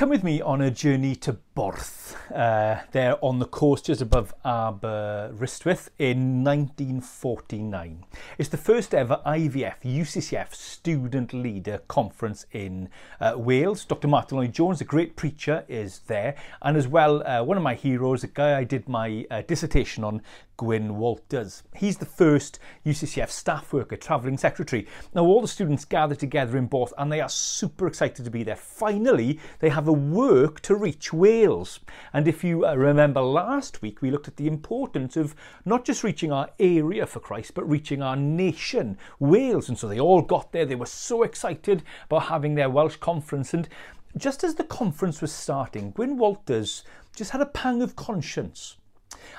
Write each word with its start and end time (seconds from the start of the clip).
come 0.00 0.08
with 0.08 0.24
me 0.24 0.40
on 0.40 0.62
a 0.62 0.70
journey 0.70 1.14
to 1.14 1.30
Borth. 1.54 2.16
Uh, 2.34 2.80
there 2.92 3.22
on 3.22 3.38
the 3.38 3.44
coast 3.44 3.84
just 3.84 4.00
above 4.00 4.32
Aberystwyth 4.46 5.90
in 5.98 6.42
1949. 6.42 8.06
It's 8.38 8.48
the 8.48 8.56
first 8.56 8.94
ever 8.94 9.20
IVF 9.26 9.74
UCCF 9.84 10.54
student 10.54 11.34
leader 11.34 11.82
conference 11.86 12.46
in 12.52 12.88
uh, 13.20 13.34
Wales. 13.36 13.84
Dr. 13.84 14.08
Martin 14.08 14.38
Lloyd-Jones, 14.38 14.80
a 14.80 14.84
great 14.84 15.16
preacher, 15.16 15.66
is 15.68 15.98
there, 16.06 16.34
and 16.62 16.78
as 16.78 16.88
well 16.88 17.22
uh, 17.26 17.42
one 17.42 17.58
of 17.58 17.62
my 17.62 17.74
heroes, 17.74 18.24
a 18.24 18.28
guy 18.28 18.56
I 18.56 18.64
did 18.64 18.88
my 18.88 19.26
uh, 19.30 19.42
dissertation 19.42 20.02
on, 20.02 20.22
Gwyn 20.60 20.98
Walters. 20.98 21.62
He's 21.74 21.96
the 21.96 22.04
first 22.04 22.58
UCCF 22.84 23.30
staff 23.30 23.72
worker, 23.72 23.96
travelling 23.96 24.36
secretary. 24.36 24.86
Now 25.14 25.24
all 25.24 25.40
the 25.40 25.48
students 25.48 25.86
gather 25.86 26.14
together 26.14 26.58
in 26.58 26.66
Borth 26.66 26.92
and 26.98 27.10
they 27.10 27.22
are 27.22 27.30
super 27.30 27.86
excited 27.86 28.26
to 28.26 28.30
be 28.30 28.42
there. 28.42 28.56
Finally, 28.56 29.40
they 29.60 29.70
have 29.70 29.88
a 29.88 29.92
work 29.94 30.60
to 30.60 30.74
reach 30.74 31.14
Wales. 31.14 31.80
And 32.12 32.28
if 32.28 32.44
you 32.44 32.66
uh, 32.66 32.74
remember 32.74 33.22
last 33.22 33.80
week, 33.80 34.02
we 34.02 34.10
looked 34.10 34.28
at 34.28 34.36
the 34.36 34.48
importance 34.48 35.16
of 35.16 35.34
not 35.64 35.86
just 35.86 36.04
reaching 36.04 36.30
our 36.30 36.50
area 36.58 37.06
for 37.06 37.20
Christ, 37.20 37.54
but 37.54 37.66
reaching 37.66 38.02
our 38.02 38.14
nation, 38.16 38.98
Wales. 39.18 39.70
And 39.70 39.78
so 39.78 39.88
they 39.88 39.98
all 39.98 40.20
got 40.20 40.52
there. 40.52 40.66
They 40.66 40.74
were 40.74 40.84
so 40.84 41.22
excited 41.22 41.82
about 42.04 42.24
having 42.24 42.54
their 42.54 42.68
Welsh 42.68 42.96
conference. 42.96 43.54
And 43.54 43.66
just 44.14 44.44
as 44.44 44.56
the 44.56 44.64
conference 44.64 45.22
was 45.22 45.32
starting, 45.32 45.92
Gwyn 45.92 46.18
Walters 46.18 46.84
just 47.16 47.30
had 47.30 47.40
a 47.40 47.46
pang 47.46 47.80
of 47.80 47.96
conscience 47.96 48.76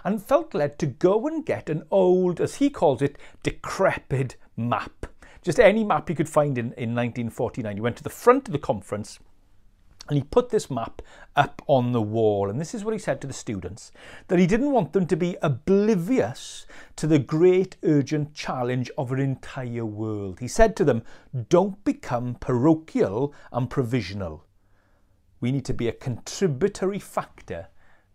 and 0.03 0.23
felt 0.23 0.53
led 0.53 0.77
to 0.79 0.85
go 0.85 1.27
and 1.27 1.45
get 1.45 1.69
an 1.69 1.83
old, 1.91 2.39
as 2.39 2.55
he 2.55 2.69
calls 2.69 3.01
it, 3.01 3.17
decrepit 3.43 4.35
map. 4.55 5.07
Just 5.41 5.59
any 5.59 5.83
map 5.83 6.07
he 6.07 6.15
could 6.15 6.29
find 6.29 6.57
in, 6.57 6.65
in 6.73 6.95
1949. 6.95 7.75
He 7.75 7.81
went 7.81 7.97
to 7.97 8.03
the 8.03 8.09
front 8.09 8.47
of 8.47 8.51
the 8.51 8.59
conference 8.59 9.19
and 10.07 10.17
he 10.17 10.23
put 10.23 10.49
this 10.49 10.69
map 10.69 11.01
up 11.35 11.61
on 11.67 11.91
the 11.91 12.01
wall. 12.01 12.49
And 12.49 12.59
this 12.59 12.73
is 12.73 12.83
what 12.83 12.93
he 12.93 12.99
said 12.99 13.21
to 13.21 13.27
the 13.27 13.33
students 13.33 13.91
that 14.27 14.39
he 14.39 14.47
didn't 14.47 14.71
want 14.71 14.93
them 14.93 15.07
to 15.07 15.15
be 15.15 15.37
oblivious 15.41 16.65
to 16.97 17.07
the 17.07 17.19
great 17.19 17.77
urgent 17.83 18.33
challenge 18.33 18.91
of 18.97 19.11
an 19.11 19.19
entire 19.19 19.85
world. 19.85 20.39
He 20.39 20.47
said 20.47 20.75
to 20.75 20.83
them, 20.83 21.03
Don't 21.49 21.81
become 21.83 22.35
parochial 22.35 23.33
and 23.51 23.69
provisional. 23.69 24.45
We 25.39 25.51
need 25.51 25.65
to 25.65 25.73
be 25.73 25.87
a 25.87 25.93
contributory 25.93 26.99
factor 26.99 27.67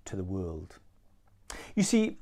to 0.04 0.16
the 0.16 0.24
world. 0.24 0.78
You 1.74 1.82
see, 1.82 2.18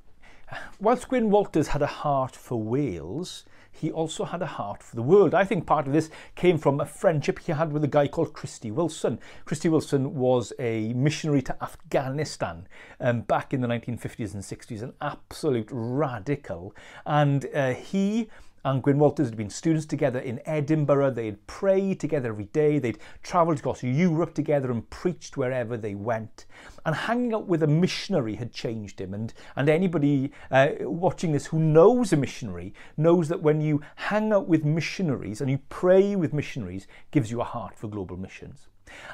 whilst 0.81 1.09
Gwyn 1.09 1.31
Walters 1.31 1.69
had 1.69 1.83
a 1.83 1.87
heart 1.87 2.35
for 2.37 2.61
Wales, 2.61 3.45
he 3.75 3.91
also 3.91 4.25
had 4.25 4.41
a 4.41 4.47
heart 4.47 4.83
for 4.83 4.95
the 4.95 5.03
world. 5.03 5.35
I 5.35 5.45
think 5.45 5.67
part 5.67 5.87
of 5.87 5.93
this 5.93 6.09
came 6.37 6.59
from 6.59 6.81
a 6.81 6.87
friendship 6.87 7.41
he 7.41 7.53
had 7.53 7.73
with 7.73 7.83
a 7.83 7.89
guy 7.89 8.07
called 8.07 8.33
Christy 8.33 8.71
Wilson. 8.71 9.19
Christy 9.45 9.69
Wilson 9.69 10.15
was 10.15 10.53
a 10.61 10.93
missionary 10.93 11.43
to 11.43 11.63
Afghanistan 11.63 12.69
um, 13.01 13.23
back 13.23 13.53
in 13.53 13.61
the 13.61 13.69
1950s 13.69 14.33
and 14.33 14.43
60s, 14.43 14.83
an 14.83 14.93
absolute 15.01 15.69
radical. 15.73 16.75
And 17.05 17.47
uh, 17.53 17.75
he 17.75 18.29
and 18.65 18.83
Gwyn 18.83 18.99
Walters 18.99 19.29
had 19.29 19.37
been 19.37 19.51
students 19.51 19.85
together 19.85 20.19
in 20.19 20.41
Edinburgh. 20.47 21.11
They'd 21.11 21.47
pray 21.47 21.95
together 21.95 22.31
every 22.31 22.47
day. 22.47 22.79
They'd 22.79 22.99
travelled 23.23 23.59
across 23.59 23.83
Europe 23.83 24.35
together 24.35 24.71
and 24.71 24.89
preached 24.89 25.37
wherever 25.37 25.77
they 25.77 25.95
went. 25.95 26.47
And 26.87 26.95
hanging 26.95 27.35
out 27.35 27.47
with 27.47 27.63
a 27.63 27.67
missionary 27.67 28.37
had 28.37 28.53
changed 28.53 29.01
him. 29.01 29.13
And, 29.13 29.35
and 29.55 29.69
anybody 29.69 30.33
uh, 30.51 30.69
watching 30.81 31.33
this 31.33 31.47
who 31.47 31.59
knows 31.59 32.13
a 32.13 32.17
missionary 32.17 32.73
knows 32.97 33.29
that 33.29 33.43
when 33.43 33.61
you 33.61 33.83
hang 33.97 34.33
out 34.33 34.49
with 34.49 34.65
missionaries 34.65 35.43
and 35.43 35.51
you 35.51 35.59
pray 35.69 36.17
with 36.17 36.33
missionaries, 36.33 36.87
gives 37.11 37.31
you 37.31 37.43
a 37.43 37.45
heart 37.45 37.77
for 37.77 37.89
global 37.89 38.17
missions. 38.17 38.69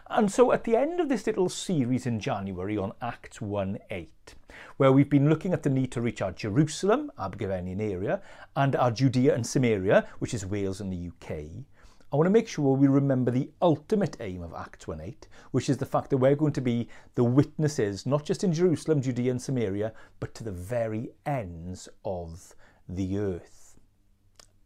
And 0.09 0.31
so 0.31 0.53
at 0.53 0.65
the 0.65 0.77
end 0.77 1.01
of 1.01 1.09
this 1.09 1.27
little 1.27 1.49
series 1.49 2.07
in 2.07 2.21
January 2.21 2.77
on 2.77 2.93
Acts 3.01 3.41
1 3.41 3.79
8, 3.91 4.35
where 4.81 4.93
we've 4.93 5.11
been 5.11 5.29
looking 5.29 5.53
at 5.53 5.63
the 5.63 5.69
need 5.69 5.93
to 5.93 6.01
reach 6.01 6.23
our 6.23 6.33
Jerusalem, 6.33 7.13
Abergavennian 7.19 7.83
area, 7.83 8.23
and 8.57 8.75
our 8.77 8.91
Judea 8.91 9.35
and 9.35 9.47
Samaria, 9.47 10.09
which 10.21 10.33
is 10.33 10.47
Wales 10.47 10.81
and 10.81 10.91
the 10.91 11.09
UK, 11.09 11.67
I 12.11 12.17
want 12.17 12.25
to 12.25 12.31
make 12.31 12.49
sure 12.49 12.75
we 12.75 12.89
remember 12.89 13.31
the 13.31 13.51
ultimate 13.61 14.17
aim 14.21 14.43
of 14.43 14.55
Acts 14.55 14.87
1.8, 14.87 15.25
which 15.51 15.69
is 15.69 15.77
the 15.77 15.85
fact 15.85 16.09
that 16.09 16.17
we're 16.17 16.35
going 16.35 16.55
to 16.55 16.63
be 16.63 16.89
the 17.15 17.23
witnesses, 17.23 18.07
not 18.07 18.25
just 18.25 18.43
in 18.43 18.55
Jerusalem, 18.55 19.03
Judea, 19.03 19.33
and 19.33 19.43
Samaria, 19.43 19.93
but 20.19 20.35
to 20.37 20.45
the 20.45 20.51
very 20.51 21.11
ends 21.27 21.87
of 22.07 22.55
the 22.89 23.19
earth. 23.19 23.79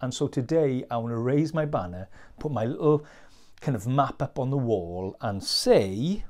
And 0.01 0.15
so 0.15 0.29
today 0.29 0.85
I 0.93 0.97
want 0.99 1.11
to 1.11 1.19
raise 1.19 1.53
my 1.53 1.65
banner, 1.65 2.07
put 2.39 2.53
my 2.53 2.67
little 2.67 3.05
kind 3.61 3.75
of 3.75 3.89
map 3.89 4.23
up 4.23 4.39
on 4.39 4.51
the 4.51 4.57
wall 4.57 5.17
and 5.21 5.43
say, 5.43 6.23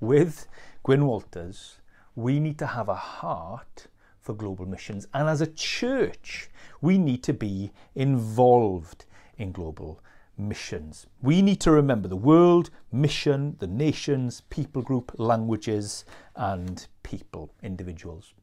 with 0.00 0.48
Gwyn 0.82 1.06
Walters, 1.06 1.76
we 2.14 2.38
need 2.40 2.58
to 2.58 2.66
have 2.66 2.88
a 2.88 2.94
heart 2.94 3.86
for 4.20 4.34
global 4.34 4.66
missions. 4.66 5.06
And 5.12 5.28
as 5.28 5.40
a 5.40 5.46
church, 5.46 6.48
we 6.80 6.98
need 6.98 7.22
to 7.24 7.32
be 7.32 7.72
involved 7.94 9.06
in 9.36 9.52
global 9.52 10.00
missions. 10.36 11.06
We 11.22 11.42
need 11.42 11.60
to 11.60 11.70
remember 11.70 12.08
the 12.08 12.16
world, 12.16 12.70
mission, 12.90 13.56
the 13.58 13.66
nations, 13.66 14.42
people 14.50 14.82
group, 14.82 15.12
languages, 15.18 16.04
and 16.34 16.86
people, 17.02 17.52
individuals. 17.62 18.34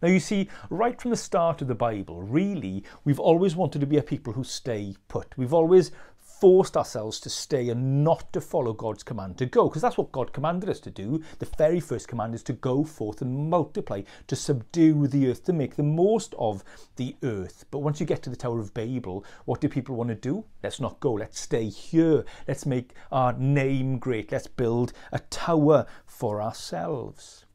Now, 0.00 0.08
you 0.08 0.20
see, 0.20 0.48
right 0.70 1.00
from 1.00 1.10
the 1.10 1.16
start 1.16 1.60
of 1.60 1.68
the 1.68 1.74
Bible, 1.74 2.22
really, 2.22 2.84
we've 3.04 3.20
always 3.20 3.56
wanted 3.56 3.80
to 3.80 3.86
be 3.86 3.98
a 3.98 4.02
people 4.02 4.32
who 4.32 4.44
stay 4.44 4.94
put. 5.08 5.36
We've 5.36 5.52
always 5.52 5.90
forced 6.40 6.76
ourselves 6.76 7.20
to 7.20 7.30
stay 7.30 7.68
and 7.68 8.04
not 8.04 8.32
to 8.32 8.40
follow 8.40 8.72
God's 8.72 9.02
command 9.02 9.38
to 9.38 9.46
go, 9.46 9.68
because 9.68 9.82
that's 9.82 9.96
what 9.96 10.12
God 10.12 10.32
commanded 10.32 10.68
us 10.68 10.80
to 10.80 10.90
do. 10.90 11.22
The 11.38 11.48
very 11.58 11.80
first 11.80 12.08
command 12.08 12.34
is 12.34 12.42
to 12.44 12.52
go 12.52 12.84
forth 12.84 13.22
and 13.22 13.50
multiply, 13.50 14.02
to 14.26 14.36
subdue 14.36 15.06
the 15.06 15.30
earth, 15.30 15.44
to 15.44 15.52
make 15.52 15.76
the 15.76 15.82
most 15.82 16.34
of 16.38 16.64
the 16.96 17.16
earth. 17.22 17.64
But 17.70 17.80
once 17.80 18.00
you 18.00 18.06
get 18.06 18.22
to 18.24 18.30
the 18.30 18.36
Tower 18.36 18.60
of 18.60 18.74
Babel, 18.74 19.24
what 19.44 19.60
do 19.60 19.68
people 19.68 19.96
want 19.96 20.08
to 20.08 20.14
do? 20.14 20.44
Let's 20.62 20.80
not 20.80 21.00
go, 21.00 21.12
let's 21.12 21.40
stay 21.40 21.68
here, 21.68 22.24
let's 22.48 22.66
make 22.66 22.94
our 23.12 23.32
name 23.32 23.98
great, 23.98 24.32
let's 24.32 24.46
build 24.46 24.92
a 25.12 25.18
tower 25.18 25.86
for 26.06 26.42
ourselves. 26.42 27.46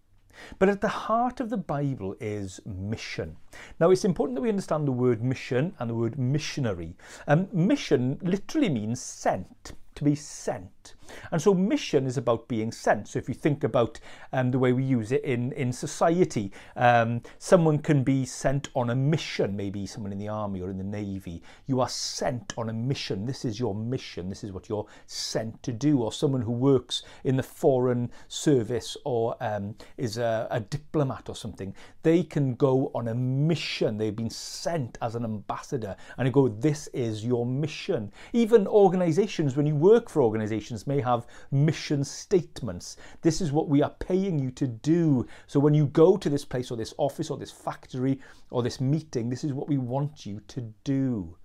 But 0.58 0.70
at 0.70 0.82
the 0.82 0.88
heart 0.88 1.40
of 1.40 1.50
the 1.50 1.58
Bible 1.58 2.16
is 2.20 2.60
mission. 2.66 3.38
Now, 3.80 3.92
it's 3.92 4.06
important 4.06 4.36
that 4.36 4.42
we 4.42 4.50
understand 4.50 4.88
the 4.88 4.92
word 4.92 5.24
mission 5.24 5.74
and 5.80 5.90
the 5.90 5.96
word 5.96 6.18
missionary. 6.18 6.96
Um, 7.28 7.48
mission 7.52 8.20
literally 8.22 8.70
means 8.70 9.02
sent 9.02 9.74
to 9.96 10.04
be 10.04 10.16
sent. 10.16 10.96
And 11.32 11.42
so 11.42 11.54
mission 11.54 12.06
is 12.06 12.18
about 12.18 12.48
being 12.48 12.72
sent. 12.72 13.08
So 13.08 13.20
if 13.20 13.28
you 13.30 13.36
think 13.36 13.64
about 13.64 14.00
um, 14.34 14.52
the 14.52 14.60
way 14.60 14.74
we 14.74 14.84
use 14.84 15.12
it 15.12 15.24
in, 15.24 15.52
in 15.54 15.72
society, 15.72 16.52
um, 16.76 17.22
someone 17.38 17.80
can 17.80 18.04
be 18.04 18.26
sent 18.26 18.70
on 18.76 18.90
a 18.90 18.96
mission, 18.96 19.56
maybe 19.56 19.86
someone 19.86 20.12
in 20.12 20.18
the 20.18 20.28
army 20.28 20.62
or 20.62 20.70
in 20.70 20.78
the 20.78 20.84
navy. 20.84 21.42
You 21.68 21.82
are 21.82 21.90
sent 21.90 22.54
on 22.58 22.70
a 22.70 22.74
mission. 22.74 23.26
This 23.26 23.46
is 23.46 23.60
your 23.60 23.76
mission. 23.76 24.30
This 24.30 24.44
is 24.44 24.52
what 24.52 24.70
you're 24.70 24.88
sent 25.06 25.62
to 25.64 25.72
do. 25.72 26.02
Or 26.02 26.12
someone 26.12 26.42
who 26.42 26.52
works 26.52 27.04
in 27.24 27.36
the 27.36 27.44
foreign 27.44 28.12
service 28.28 28.98
or 29.06 29.36
um, 29.42 29.76
is 29.98 30.18
a, 30.18 30.48
a 30.50 30.60
diplomat 30.60 31.30
or 31.30 31.36
something. 31.36 31.76
They 32.04 32.24
can 32.24 32.56
go 32.56 32.92
on 32.96 33.10
a 33.10 33.16
mission. 33.16 33.98
They've 33.98 34.16
been 34.16 34.30
sent 34.30 34.98
as 35.02 35.16
an 35.16 35.24
ambassador 35.24 35.96
and 36.18 36.34
go, 36.34 36.48
this 36.48 36.88
is 36.88 37.26
your 37.26 37.46
mission. 37.46 38.12
Even 38.34 38.68
organizations, 38.68 39.56
when 39.56 39.66
you 39.66 39.76
work 39.76 40.00
work 40.00 40.10
for 40.10 40.22
organizations 40.22 40.88
may 40.88 40.99
have 41.02 41.28
mission 41.52 42.04
statements. 42.04 42.98
This 43.22 43.42
is 43.42 43.52
what 43.52 43.70
we 43.70 43.82
are 43.82 43.96
paying 44.00 44.40
you 44.40 44.52
to 44.52 44.68
do. 44.68 45.26
So 45.48 45.60
when 45.60 45.74
you 45.74 45.88
go 45.88 46.18
to 46.18 46.30
this 46.30 46.46
place 46.46 46.72
or 46.72 46.78
this 46.78 46.94
office 46.98 47.30
or 47.30 47.38
this 47.38 47.52
factory 47.52 48.20
or 48.50 48.64
this 48.64 48.80
meeting, 48.82 49.30
this 49.30 49.44
is 49.44 49.54
what 49.54 49.68
we 49.68 49.78
want 49.78 50.26
you 50.26 50.42
to 50.48 50.62
do. 50.84 51.38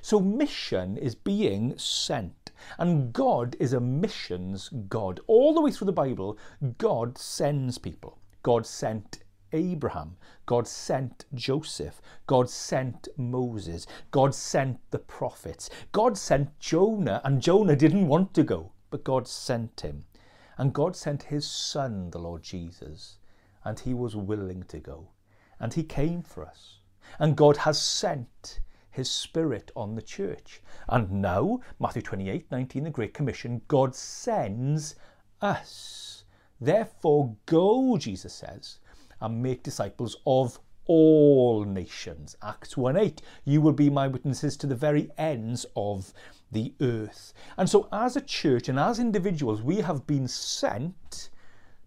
So 0.00 0.20
mission 0.20 0.96
is 0.96 1.14
being 1.14 1.76
sent. 1.76 2.50
And 2.78 3.12
God 3.12 3.56
is 3.58 3.72
a 3.72 3.80
missions 3.80 4.70
God. 4.88 5.20
All 5.26 5.52
the 5.52 5.60
way 5.60 5.70
through 5.70 5.86
the 5.86 5.92
Bible, 5.92 6.38
God 6.78 7.18
sends 7.18 7.76
people. 7.78 8.18
God 8.42 8.66
sent 8.66 9.22
Abraham. 9.52 10.16
God 10.46 10.66
sent 10.66 11.26
Joseph. 11.34 12.00
God 12.26 12.48
sent 12.48 13.08
Moses. 13.16 13.86
God 14.10 14.34
sent 14.34 14.80
the 14.90 14.98
prophets. 14.98 15.70
God 15.92 16.16
sent 16.16 16.58
Jonah, 16.58 17.20
and 17.24 17.42
Jonah 17.42 17.76
didn't 17.76 18.08
want 18.08 18.32
to 18.34 18.42
go, 18.42 18.71
but 18.92 19.02
God 19.02 19.26
sent 19.26 19.80
him. 19.80 20.04
And 20.56 20.72
God 20.72 20.94
sent 20.94 21.24
his 21.24 21.44
son, 21.44 22.10
the 22.10 22.20
Lord 22.20 22.42
Jesus, 22.44 23.16
and 23.64 23.80
he 23.80 23.94
was 23.94 24.14
willing 24.14 24.62
to 24.64 24.78
go. 24.78 25.08
And 25.58 25.72
he 25.74 25.82
came 25.82 26.22
for 26.22 26.44
us. 26.44 26.78
And 27.18 27.36
God 27.36 27.56
has 27.56 27.82
sent 27.82 28.60
his 28.90 29.10
spirit 29.10 29.72
on 29.74 29.94
the 29.94 30.02
church. 30.02 30.60
And 30.88 31.10
now, 31.10 31.60
Matthew 31.80 32.02
28 32.02 32.50
19, 32.50 32.84
the 32.84 32.90
Great 32.90 33.14
Commission, 33.14 33.62
God 33.66 33.94
sends 33.94 34.94
us. 35.40 36.24
Therefore, 36.60 37.34
go, 37.46 37.96
Jesus 37.96 38.34
says, 38.34 38.78
and 39.20 39.42
make 39.42 39.62
disciples 39.62 40.16
of 40.26 40.60
all 40.86 41.64
nations. 41.64 42.36
Acts 42.42 42.76
1 42.76 42.96
8. 42.96 43.22
You 43.44 43.60
will 43.60 43.72
be 43.72 43.90
my 43.90 44.08
witnesses 44.08 44.56
to 44.58 44.66
the 44.66 44.74
very 44.74 45.10
ends 45.16 45.66
of 45.76 46.12
the 46.50 46.74
earth. 46.80 47.32
And 47.56 47.68
so, 47.68 47.88
as 47.92 48.16
a 48.16 48.20
church 48.20 48.68
and 48.68 48.78
as 48.78 48.98
individuals, 48.98 49.62
we 49.62 49.76
have 49.76 50.06
been 50.06 50.28
sent 50.28 51.30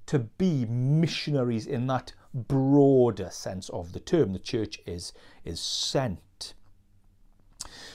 to 0.07 0.19
be 0.19 0.65
missionaries 0.65 1.65
in 1.65 1.87
that 1.87 2.13
broader 2.33 3.29
sense 3.29 3.69
of 3.69 3.93
the 3.93 3.99
term. 3.99 4.33
The 4.33 4.39
church 4.39 4.79
is, 4.85 5.13
is 5.43 5.59
sent. 5.59 6.53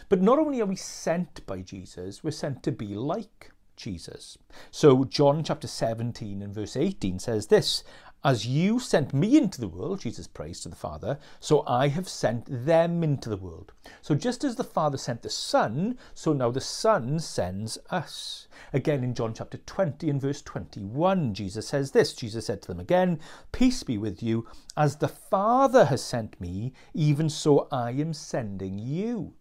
But 0.08 0.20
not 0.20 0.38
only 0.38 0.60
are 0.60 0.66
we 0.66 0.76
sent 0.76 1.46
by 1.46 1.60
Jesus, 1.60 2.24
we're 2.24 2.32
sent 2.32 2.62
to 2.64 2.72
be 2.72 2.94
like 2.94 3.52
Jesus. 3.76 4.36
So 4.70 5.04
John 5.04 5.44
chapter 5.44 5.68
17 5.68 6.42
and 6.42 6.54
verse 6.54 6.76
18 6.76 7.18
says 7.18 7.46
this 7.46 7.84
as 8.22 8.46
you 8.46 8.78
sent 8.78 9.14
me 9.14 9.38
into 9.38 9.60
the 9.60 9.68
world, 9.68 10.00
Jesus 10.00 10.26
prays 10.26 10.60
to 10.60 10.68
the 10.68 10.76
Father, 10.76 11.18
so 11.38 11.64
I 11.66 11.88
have 11.88 12.06
sent 12.06 12.44
them 12.66 13.02
into 13.02 13.30
the 13.30 13.36
world. 13.38 13.72
So 14.02 14.14
just 14.14 14.44
as 14.44 14.56
the 14.56 14.64
Father 14.64 14.98
sent 14.98 15.22
the 15.22 15.30
Son, 15.30 15.96
so 16.12 16.34
now 16.34 16.50
the 16.50 16.60
Son 16.60 17.18
sends 17.18 17.78
us. 17.88 18.46
Again 18.74 19.02
in 19.02 19.14
John 19.14 19.32
chapter 19.32 19.56
20 19.56 20.10
and 20.10 20.20
verse 20.20 20.42
21, 20.42 21.32
Jesus 21.32 21.68
says 21.68 21.92
this 21.92 22.12
Jesus 22.12 22.44
said 22.44 22.60
to 22.62 22.68
them 22.68 22.80
again, 22.80 23.20
Peace 23.52 23.82
be 23.82 23.96
with 23.96 24.22
you, 24.22 24.46
as 24.76 24.96
the 24.96 25.08
Father 25.08 25.86
has 25.86 26.02
sent 26.02 26.38
me, 26.38 26.74
even 26.92 27.30
so 27.30 27.68
I 27.72 27.92
am 27.92 28.12
sending 28.12 28.78
you. 28.78 29.32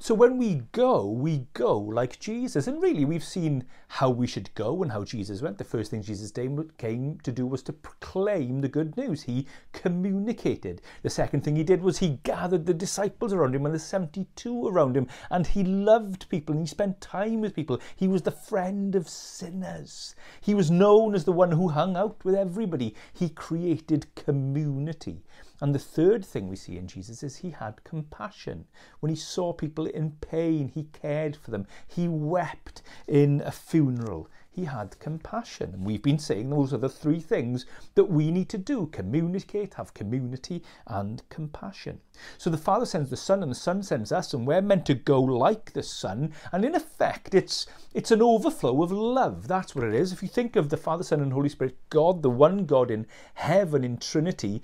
So 0.00 0.14
when 0.14 0.38
we 0.38 0.62
go, 0.70 1.06
we 1.06 1.48
go 1.54 1.76
like 1.76 2.20
Jesus. 2.20 2.68
And 2.68 2.80
really, 2.80 3.04
we've 3.04 3.24
seen 3.24 3.64
how 3.88 4.10
we 4.10 4.28
should 4.28 4.54
go 4.54 4.80
and 4.80 4.92
how 4.92 5.02
Jesus 5.02 5.42
went. 5.42 5.58
The 5.58 5.64
first 5.64 5.90
thing 5.90 6.02
Jesus 6.02 6.30
came 6.30 7.18
to 7.24 7.32
do 7.32 7.44
was 7.44 7.64
to 7.64 7.72
proclaim 7.72 8.60
the 8.60 8.68
good 8.68 8.96
news. 8.96 9.22
He 9.22 9.48
communicated. 9.72 10.82
The 11.02 11.10
second 11.10 11.42
thing 11.42 11.56
he 11.56 11.64
did 11.64 11.82
was 11.82 11.98
he 11.98 12.20
gathered 12.22 12.64
the 12.64 12.74
disciples 12.74 13.32
around 13.32 13.56
him 13.56 13.66
and 13.66 13.74
the 13.74 13.80
72 13.80 14.68
around 14.68 14.96
him. 14.96 15.08
And 15.32 15.48
he 15.48 15.64
loved 15.64 16.28
people 16.28 16.52
and 16.52 16.62
he 16.62 16.68
spent 16.68 17.00
time 17.00 17.40
with 17.40 17.56
people. 17.56 17.80
He 17.96 18.06
was 18.06 18.22
the 18.22 18.30
friend 18.30 18.94
of 18.94 19.08
sinners. 19.08 20.14
He 20.40 20.54
was 20.54 20.70
known 20.70 21.16
as 21.16 21.24
the 21.24 21.32
one 21.32 21.50
who 21.50 21.70
hung 21.70 21.96
out 21.96 22.24
with 22.24 22.36
everybody. 22.36 22.94
He 23.12 23.30
created 23.30 24.14
community. 24.14 25.24
And 25.60 25.74
the 25.74 25.80
third 25.80 26.24
thing 26.24 26.48
we 26.48 26.54
see 26.54 26.78
in 26.78 26.86
Jesus 26.86 27.24
is 27.24 27.38
he 27.38 27.50
had 27.50 27.82
compassion. 27.82 28.64
When 29.00 29.10
he 29.10 29.16
saw 29.16 29.52
people 29.52 29.87
in 29.88 30.12
pain, 30.20 30.68
he 30.68 30.84
cared 30.84 31.36
for 31.36 31.50
them. 31.50 31.66
He 31.86 32.08
wept 32.08 32.82
in 33.06 33.42
a 33.44 33.52
funeral 33.52 34.28
he 34.58 34.64
had 34.64 34.98
compassion. 34.98 35.70
And 35.72 35.86
we've 35.86 36.02
been 36.02 36.18
saying 36.18 36.50
those 36.50 36.72
are 36.72 36.78
the 36.78 36.88
three 36.88 37.20
things 37.20 37.64
that 37.94 38.04
we 38.06 38.32
need 38.32 38.48
to 38.48 38.58
do 38.58 38.86
communicate, 38.86 39.74
have 39.74 39.94
community, 39.94 40.64
and 40.86 41.22
compassion. 41.28 42.00
So 42.38 42.50
the 42.50 42.58
Father 42.58 42.84
sends 42.84 43.10
the 43.10 43.16
Son, 43.16 43.42
and 43.42 43.52
the 43.52 43.56
Son 43.56 43.84
sends 43.84 44.10
us, 44.10 44.34
and 44.34 44.46
we're 44.46 44.60
meant 44.60 44.84
to 44.86 44.94
go 44.94 45.20
like 45.20 45.72
the 45.72 45.82
Son. 45.84 46.32
And 46.50 46.64
in 46.64 46.74
effect, 46.74 47.34
it's, 47.34 47.66
it's 47.94 48.10
an 48.10 48.20
overflow 48.20 48.82
of 48.82 48.90
love. 48.90 49.46
That's 49.46 49.76
what 49.76 49.84
it 49.84 49.94
is. 49.94 50.12
If 50.12 50.22
you 50.22 50.28
think 50.28 50.56
of 50.56 50.70
the 50.70 50.76
Father, 50.76 51.04
Son, 51.04 51.20
and 51.20 51.32
Holy 51.32 51.48
Spirit, 51.48 51.76
God, 51.88 52.22
the 52.22 52.30
one 52.30 52.66
God 52.66 52.90
in 52.90 53.06
heaven, 53.34 53.84
in 53.84 53.98
Trinity, 53.98 54.60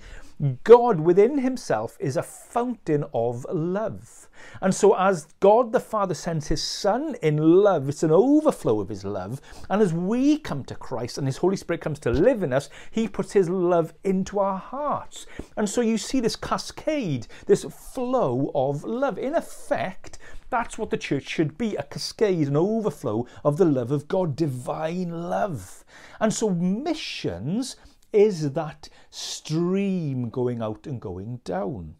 God 0.65 0.99
within 0.99 1.37
himself 1.37 1.95
is 1.99 2.17
a 2.17 2.23
fountain 2.23 3.05
of 3.13 3.45
love. 3.49 4.27
And 4.61 4.75
so, 4.75 4.93
as 4.93 5.27
God 5.39 5.71
the 5.71 5.79
Father 5.79 6.13
sends 6.13 6.47
his 6.47 6.61
Son 6.61 7.15
in 7.21 7.37
love, 7.37 7.87
it's 7.87 8.03
an 8.03 8.11
overflow 8.11 8.81
of 8.81 8.89
his 8.89 9.05
love. 9.05 9.39
And 9.69 9.81
as 9.81 9.93
we 9.93 10.37
come 10.37 10.65
to 10.65 10.75
Christ 10.75 11.17
and 11.17 11.25
his 11.25 11.37
Holy 11.37 11.55
Spirit 11.55 11.79
comes 11.79 11.99
to 11.99 12.11
live 12.11 12.43
in 12.43 12.51
us, 12.51 12.69
he 12.91 13.07
puts 13.07 13.31
his 13.31 13.49
love 13.49 13.93
into 14.03 14.39
our 14.39 14.57
hearts. 14.57 15.25
And 15.55 15.69
so, 15.69 15.79
you 15.79 15.97
see 15.97 16.19
this 16.19 16.35
cascade, 16.35 17.27
this 17.45 17.63
flow 17.63 18.51
of 18.53 18.83
love. 18.83 19.17
In 19.17 19.35
effect, 19.35 20.19
that's 20.49 20.77
what 20.77 20.89
the 20.89 20.97
church 20.97 21.27
should 21.27 21.57
be 21.57 21.75
a 21.75 21.83
cascade, 21.83 22.49
an 22.49 22.57
overflow 22.57 23.25
of 23.45 23.55
the 23.55 23.65
love 23.65 23.91
of 23.91 24.09
God, 24.09 24.35
divine 24.35 25.29
love. 25.29 25.85
And 26.19 26.33
so, 26.33 26.49
missions 26.49 27.77
is 28.15 28.53
that 28.53 28.87
stream 29.09 30.29
going 30.29 30.61
out 30.61 30.87
and 30.87 31.01
going 31.01 31.41
down. 31.43 31.95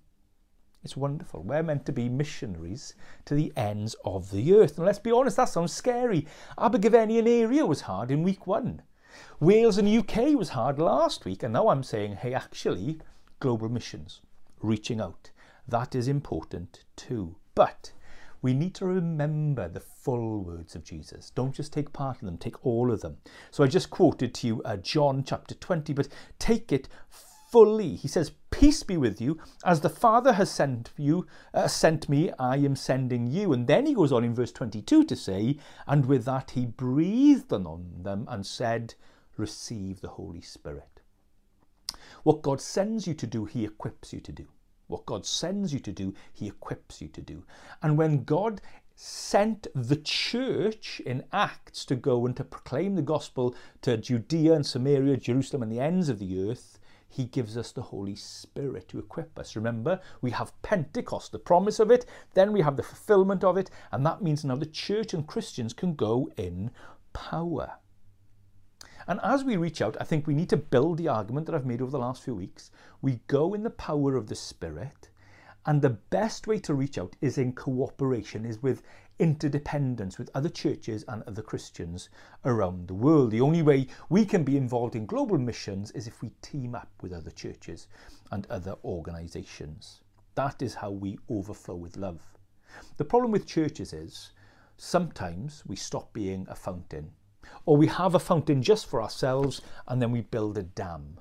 It's 0.84 0.96
wonderful. 0.96 1.44
We're 1.44 1.64
meant 1.64 1.86
to 1.88 1.92
be 1.92 2.08
missionaries 2.10 2.94
to 3.26 3.34
the 3.34 3.52
ends 3.58 3.96
of 4.06 4.32
the 4.32 4.54
earth. 4.56 4.78
And 4.78 4.86
let's 4.86 5.00
be 5.00 5.12
honest, 5.12 5.36
that 5.38 5.50
sounds 5.50 5.74
scary. 5.74 6.26
Abergavenny 6.58 7.18
area 7.18 7.66
was 7.66 7.82
hard 7.82 8.12
in 8.12 8.24
week 8.24 8.48
one. 8.48 8.84
Wales 9.40 9.78
and 9.78 9.90
UK 9.90 10.38
was 10.38 10.50
hard 10.50 10.80
last 10.80 11.26
week. 11.26 11.44
And 11.44 11.54
now 11.54 11.70
I'm 11.70 11.84
saying, 11.84 12.18
hey, 12.18 12.34
actually, 12.34 13.00
global 13.40 13.68
missions, 13.68 14.22
reaching 14.62 15.02
out. 15.02 15.32
That 15.68 15.96
is 15.96 16.08
important 16.08 16.86
too. 16.96 17.36
But 17.56 17.92
we 18.42 18.54
need 18.54 18.76
to 18.76 18.86
remember 18.86 19.68
the 19.68 19.80
full 19.80 20.44
words 20.44 20.76
of 20.76 20.84
Jesus. 20.84 21.32
Don't 21.32 21.54
just 21.54 21.74
take 21.74 21.94
part 21.94 22.18
of 22.22 22.26
them, 22.26 22.38
take 22.38 22.66
all 22.66 22.92
of 22.92 23.02
them. 23.02 23.18
So 23.52 23.64
I 23.64 23.68
just 23.68 23.90
quoted 23.90 24.34
to 24.36 24.48
you 24.48 24.62
uh, 24.64 24.78
John 24.78 25.24
chapter 25.24 25.56
20, 25.56 25.94
but 25.94 26.08
take 26.40 26.72
it 26.72 26.88
fully. 27.56 27.96
He 27.96 28.08
says, 28.08 28.32
Peace 28.52 28.84
be 28.84 28.98
with 28.98 29.20
you, 29.20 29.38
as 29.66 29.82
the 29.82 29.90
Father 29.90 30.34
has 30.34 30.50
sent 30.50 30.92
you, 30.98 31.28
uh, 31.54 31.68
sent 31.68 32.08
me, 32.08 32.32
I 32.40 32.58
am 32.58 32.76
sending 32.76 33.28
you. 33.28 33.54
And 33.54 33.68
then 33.68 33.86
he 33.86 33.94
goes 33.94 34.12
on 34.12 34.24
in 34.24 34.34
verse 34.34 34.52
22 34.52 35.04
to 35.06 35.16
say, 35.16 35.58
And 35.88 36.06
with 36.06 36.26
that 36.26 36.52
he 36.52 36.66
breathed 36.66 37.52
on 37.52 38.04
them 38.04 38.26
and 38.30 38.46
said, 38.46 38.96
Receive 39.38 40.02
the 40.02 40.10
Holy 40.10 40.42
Spirit. 40.42 41.02
What 42.24 42.42
God 42.42 42.62
sends 42.62 43.08
you 43.08 43.14
to 43.14 43.28
do, 43.28 43.46
he 43.46 43.66
equips 43.66 44.14
you 44.14 44.20
to 44.22 44.32
do. 44.32 44.48
What 44.88 45.06
God 45.06 45.26
sends 45.26 45.74
you 45.74 45.80
to 45.80 45.92
do, 45.92 46.14
He 46.32 46.48
equips 46.48 47.02
you 47.02 47.08
to 47.10 47.22
do. 47.22 47.44
And 47.82 47.98
when 47.98 48.24
God 48.24 48.62
sent 48.96 49.68
the 49.76 49.98
church 49.98 51.02
in 51.06 51.24
Acts 51.34 51.84
to 51.86 51.96
go 51.96 52.26
and 52.26 52.36
to 52.38 52.44
proclaim 52.44 52.96
the 52.96 53.02
gospel 53.02 53.56
to 53.82 53.98
Judea 53.98 54.54
and 54.54 54.66
Samaria, 54.66 55.18
Jerusalem, 55.18 55.64
and 55.64 55.72
the 55.72 55.82
ends 55.82 56.08
of 56.08 56.20
the 56.20 56.50
earth, 56.50 56.80
he 57.08 57.26
gives 57.26 57.56
us 57.56 57.72
the 57.72 57.82
Holy 57.82 58.16
Spirit 58.16 58.90
to 58.90 59.00
equip 59.00 59.40
us. 59.40 59.56
Remember, 59.56 60.02
we 60.22 60.32
have 60.32 60.60
Pentecost, 60.62 61.32
the 61.32 61.40
promise 61.40 61.80
of 61.80 61.90
it, 61.90 62.06
then 62.34 62.52
we 62.52 62.62
have 62.62 62.76
the 62.76 62.84
fulfillment 62.84 63.44
of 63.44 63.58
it, 63.58 63.70
and 63.92 64.06
that 64.06 64.22
means 64.22 64.44
now 64.44 64.56
the 64.56 64.66
church 64.66 65.14
and 65.14 65.26
Christians 65.26 65.74
can 65.74 65.96
go 65.96 66.30
in 66.38 66.72
power. 67.14 67.74
And 69.08 69.20
as 69.24 69.44
we 69.44 69.56
reach 69.56 69.82
out, 69.82 69.96
I 70.00 70.04
think 70.04 70.26
we 70.26 70.34
need 70.34 70.50
to 70.50 70.58
build 70.58 70.98
the 70.98 71.08
argument 71.08 71.46
that 71.46 71.56
I've 71.56 71.66
made 71.66 71.82
over 71.82 71.92
the 71.92 72.00
last 72.00 72.24
few 72.24 72.34
weeks. 72.34 72.72
We 73.02 73.22
go 73.28 73.54
in 73.54 73.62
the 73.62 73.70
power 73.70 74.16
of 74.16 74.28
the 74.28 74.36
Spirit, 74.36 75.10
and 75.66 75.82
the 75.82 75.92
best 75.92 76.48
way 76.48 76.60
to 76.60 76.74
reach 76.74 76.98
out 76.98 77.16
is 77.22 77.38
in 77.38 77.54
cooperation, 77.54 78.46
is 78.46 78.64
with 78.64 78.82
interdependence 79.20 80.18
with 80.18 80.30
other 80.34 80.50
churches 80.50 81.06
and 81.08 81.24
other 81.24 81.42
Christians 81.42 82.10
around 82.44 82.88
the 82.88 82.94
world. 82.94 83.32
The 83.32 83.42
only 83.42 83.62
way 83.62 83.88
we 84.10 84.26
can 84.26 84.44
be 84.44 84.58
involved 84.58 84.96
in 84.96 85.06
global 85.06 85.38
missions 85.38 85.92
is 85.92 86.08
if 86.08 86.22
we 86.22 86.32
team 86.42 86.76
up 86.76 86.90
with 87.02 87.14
other 87.14 87.32
churches 87.32 87.88
and 88.32 88.46
other 88.50 88.76
organizations. 88.84 90.02
That 90.34 90.62
is 90.62 90.74
how 90.76 90.92
we 90.92 91.18
overflow 91.30 91.76
with 91.76 91.96
love. 91.96 92.22
The 92.98 93.06
problem 93.06 93.32
with 93.32 93.46
churches 93.46 93.94
is 93.94 94.32
sometimes 94.78 95.64
we 95.66 95.76
stop 95.76 96.12
being 96.12 96.46
a 96.50 96.56
fountain 96.56 97.12
or 97.66 97.78
we 97.78 97.88
have 97.88 98.16
a 98.16 98.20
fountain 98.20 98.62
just 98.62 98.88
for 98.88 99.02
ourselves 99.02 99.62
and 99.88 100.02
then 100.02 100.12
we 100.12 100.22
build 100.22 100.58
a 100.58 100.64
dam. 100.64 101.20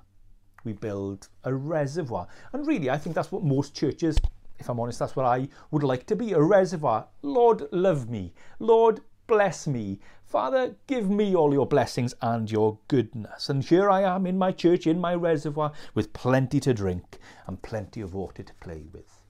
We 0.65 0.73
build 0.73 1.29
a 1.45 1.55
reservoir. 1.55 2.27
And 2.53 2.67
really, 2.67 2.91
I 2.91 2.99
think 2.99 3.15
that's 3.15 3.31
what 3.31 3.43
most 3.45 3.75
churches, 3.75 4.19
if 4.59 4.69
I'm 4.69 4.81
honest, 4.81 4.99
that's 4.99 5.17
what 5.17 5.27
I 5.27 5.49
would 5.71 5.83
like 5.83 6.07
to 6.07 6.17
be 6.17 6.33
a 6.33 6.41
reservoir. 6.41 7.07
Lord, 7.23 7.69
love 7.71 8.09
me. 8.09 8.33
Lord, 8.59 9.01
bless 9.27 9.67
me. 9.67 10.01
Father, 10.25 10.75
give 10.87 11.11
me 11.11 11.35
all 11.35 11.53
your 11.53 11.67
blessings 11.67 12.15
and 12.21 12.51
your 12.51 12.79
goodness. 12.89 13.49
And 13.49 13.63
here 13.63 13.91
I 13.91 14.03
am 14.03 14.27
in 14.27 14.39
my 14.39 14.53
church, 14.53 14.87
in 14.87 15.01
my 15.01 15.15
reservoir, 15.15 15.73
with 15.95 16.13
plenty 16.13 16.61
to 16.61 16.75
drink 16.75 17.19
and 17.47 17.63
plenty 17.63 18.01
of 18.01 18.15
water 18.15 18.43
to 18.43 18.55
play 18.55 18.87
with. 18.93 19.24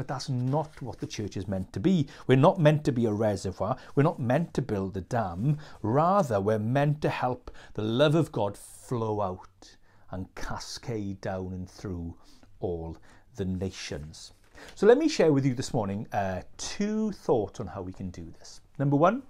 But 0.00 0.08
that's 0.08 0.30
not 0.30 0.80
what 0.80 0.98
the 0.98 1.06
church 1.06 1.36
is 1.36 1.46
meant 1.46 1.74
to 1.74 1.78
be. 1.78 2.06
We're 2.26 2.38
not 2.38 2.58
meant 2.58 2.84
to 2.84 2.90
be 2.90 3.04
a 3.04 3.12
reservoir. 3.12 3.76
We're 3.94 4.02
not 4.02 4.18
meant 4.18 4.54
to 4.54 4.62
build 4.62 4.96
a 4.96 5.02
dam. 5.02 5.58
Rather, 5.82 6.40
we're 6.40 6.58
meant 6.58 7.02
to 7.02 7.10
help 7.10 7.50
the 7.74 7.82
love 7.82 8.14
of 8.14 8.32
God 8.32 8.56
flow 8.56 9.20
out 9.20 9.76
and 10.10 10.34
cascade 10.34 11.20
down 11.20 11.52
and 11.52 11.68
through 11.68 12.16
all 12.60 12.96
the 13.36 13.44
nations. 13.44 14.32
So 14.74 14.86
let 14.86 14.96
me 14.96 15.06
share 15.06 15.34
with 15.34 15.44
you 15.44 15.52
this 15.52 15.74
morning 15.74 16.06
uh, 16.14 16.44
two 16.56 17.12
thoughts 17.12 17.60
on 17.60 17.66
how 17.66 17.82
we 17.82 17.92
can 17.92 18.08
do 18.08 18.32
this. 18.38 18.62
Number 18.78 18.96
one, 18.96 19.22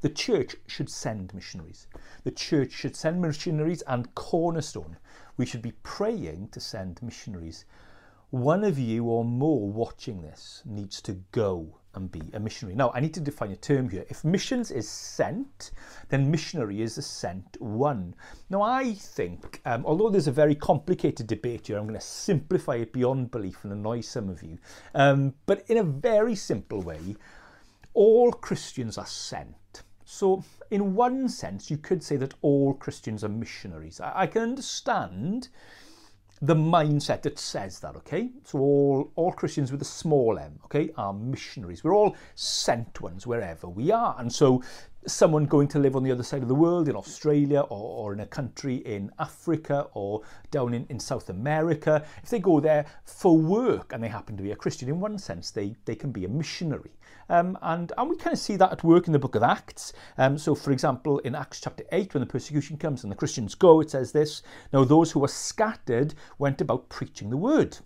the 0.00 0.08
church 0.08 0.56
should 0.66 0.88
send 0.88 1.34
missionaries. 1.34 1.86
The 2.24 2.30
church 2.30 2.72
should 2.72 2.96
send 2.96 3.20
missionaries 3.20 3.82
and 3.82 4.14
cornerstone. 4.14 4.96
We 5.36 5.44
should 5.44 5.60
be 5.60 5.72
praying 5.82 6.48
to 6.52 6.60
send 6.60 7.02
missionaries 7.02 7.66
one 8.30 8.64
of 8.64 8.78
you 8.78 9.04
or 9.04 9.24
more 9.24 9.68
watching 9.70 10.22
this 10.22 10.62
needs 10.64 11.00
to 11.02 11.12
go 11.32 11.78
and 11.96 12.12
be 12.12 12.22
a 12.34 12.40
missionary. 12.40 12.76
Now, 12.76 12.92
I 12.94 13.00
need 13.00 13.14
to 13.14 13.20
define 13.20 13.52
a 13.52 13.56
term 13.56 13.88
here. 13.88 14.04
If 14.08 14.22
missions 14.22 14.70
is 14.70 14.88
sent, 14.88 15.70
then 16.08 16.30
missionary 16.30 16.82
is 16.82 16.98
a 16.98 17.02
sent 17.02 17.60
one. 17.60 18.14
Now, 18.50 18.62
I 18.62 18.92
think, 18.92 19.62
um, 19.64 19.84
although 19.86 20.10
there's 20.10 20.28
a 20.28 20.32
very 20.32 20.54
complicated 20.54 21.26
debate 21.26 21.68
here, 21.68 21.78
I'm 21.78 21.86
going 21.86 21.98
to 21.98 22.04
simplify 22.04 22.76
it 22.76 22.92
beyond 22.92 23.30
belief 23.30 23.64
and 23.64 23.72
annoy 23.72 24.02
some 24.02 24.28
of 24.28 24.42
you. 24.42 24.58
Um, 24.94 25.34
but 25.46 25.64
in 25.68 25.78
a 25.78 25.82
very 25.82 26.34
simple 26.34 26.82
way, 26.82 27.16
all 27.94 28.30
Christians 28.30 28.98
are 28.98 29.06
sent. 29.06 29.82
So, 30.04 30.44
in 30.70 30.94
one 30.94 31.28
sense, 31.28 31.70
you 31.70 31.78
could 31.78 32.02
say 32.02 32.16
that 32.16 32.34
all 32.42 32.74
Christians 32.74 33.24
are 33.24 33.28
missionaries. 33.28 34.00
I, 34.00 34.12
I 34.14 34.26
can 34.26 34.42
understand 34.42 35.48
the 36.42 36.54
mindset 36.54 37.22
that 37.22 37.38
says 37.38 37.80
that, 37.80 37.96
okay? 37.96 38.30
So 38.44 38.58
all, 38.58 39.12
all 39.16 39.32
Christians 39.32 39.72
with 39.72 39.80
a 39.82 39.86
small 39.86 40.38
m, 40.38 40.58
okay, 40.64 40.90
are 40.96 41.12
missionaries. 41.12 41.82
We're 41.82 41.94
all 41.94 42.16
sent 42.34 43.00
ones 43.00 43.26
wherever 43.26 43.68
we 43.68 43.90
are. 43.90 44.14
And 44.18 44.32
so 44.32 44.62
someone 45.06 45.46
going 45.46 45.68
to 45.68 45.78
live 45.78 45.96
on 45.96 46.02
the 46.02 46.10
other 46.10 46.22
side 46.22 46.42
of 46.42 46.48
the 46.48 46.54
world 46.54 46.88
in 46.88 46.96
Australia 46.96 47.60
or, 47.60 48.08
or 48.08 48.12
in 48.12 48.20
a 48.20 48.26
country 48.26 48.76
in 48.76 49.10
Africa 49.18 49.86
or 49.94 50.22
down 50.50 50.74
in, 50.74 50.86
in 50.88 50.98
South 50.98 51.30
America, 51.30 52.04
if 52.22 52.30
they 52.30 52.38
go 52.38 52.60
there 52.60 52.86
for 53.04 53.36
work 53.36 53.92
and 53.92 54.02
they 54.02 54.08
happen 54.08 54.36
to 54.36 54.42
be 54.42 54.52
a 54.52 54.56
Christian, 54.56 54.88
in 54.88 55.00
one 55.00 55.18
sense, 55.18 55.50
they, 55.50 55.76
they 55.84 55.94
can 55.94 56.10
be 56.12 56.24
a 56.24 56.28
missionary. 56.28 56.92
Um, 57.28 57.58
and, 57.62 57.92
and 57.96 58.10
we 58.10 58.16
kind 58.16 58.34
of 58.34 58.38
see 58.38 58.56
that 58.56 58.72
at 58.72 58.84
work 58.84 59.06
in 59.06 59.12
the 59.12 59.18
book 59.18 59.34
of 59.34 59.42
Acts. 59.42 59.92
Um, 60.18 60.38
so, 60.38 60.54
for 60.54 60.70
example, 60.70 61.18
in 61.20 61.34
Acts 61.34 61.60
chapter 61.60 61.84
8, 61.90 62.14
when 62.14 62.20
the 62.20 62.26
persecution 62.26 62.76
comes 62.76 63.02
and 63.02 63.10
the 63.10 63.16
Christians 63.16 63.54
go, 63.54 63.80
it 63.80 63.90
says 63.90 64.12
this 64.12 64.42
Now, 64.72 64.84
those 64.84 65.10
who 65.10 65.20
were 65.20 65.28
scattered 65.28 66.14
went 66.38 66.60
about 66.60 66.88
preaching 66.88 67.30
the 67.30 67.36
word. 67.36 67.78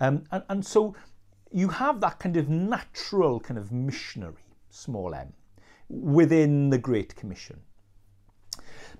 Um, 0.00 0.24
and, 0.30 0.42
and 0.48 0.66
so 0.66 0.94
you 1.50 1.68
have 1.68 2.00
that 2.00 2.18
kind 2.18 2.36
of 2.36 2.48
natural 2.48 3.40
kind 3.40 3.58
of 3.58 3.72
missionary, 3.72 4.44
small 4.70 5.14
m, 5.14 5.32
within 5.92 6.70
the 6.70 6.78
Great 6.78 7.14
Commission. 7.14 7.60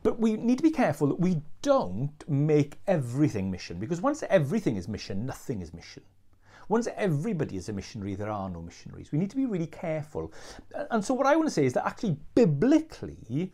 But 0.02 0.18
we 0.18 0.36
need 0.36 0.58
to 0.58 0.62
be 0.62 0.70
careful 0.70 1.06
that 1.08 1.20
we 1.20 1.40
don't 1.62 2.12
make 2.28 2.78
everything 2.86 3.50
mission, 3.50 3.78
because 3.78 4.00
once 4.00 4.22
everything 4.28 4.76
is 4.76 4.88
mission, 4.88 5.24
nothing 5.24 5.62
is 5.62 5.72
mission. 5.72 6.02
Once 6.68 6.88
everybody 6.96 7.56
is 7.56 7.68
a 7.68 7.72
missionary, 7.72 8.14
there 8.14 8.30
are 8.30 8.48
no 8.48 8.62
missionaries. 8.62 9.12
We 9.12 9.18
need 9.18 9.30
to 9.30 9.36
be 9.36 9.46
really 9.46 9.66
careful. 9.66 10.32
And 10.90 11.04
so, 11.04 11.14
what 11.14 11.26
I 11.26 11.36
want 11.36 11.48
to 11.48 11.54
say 11.54 11.66
is 11.66 11.72
that 11.74 11.86
actually, 11.86 12.16
biblically, 12.34 13.52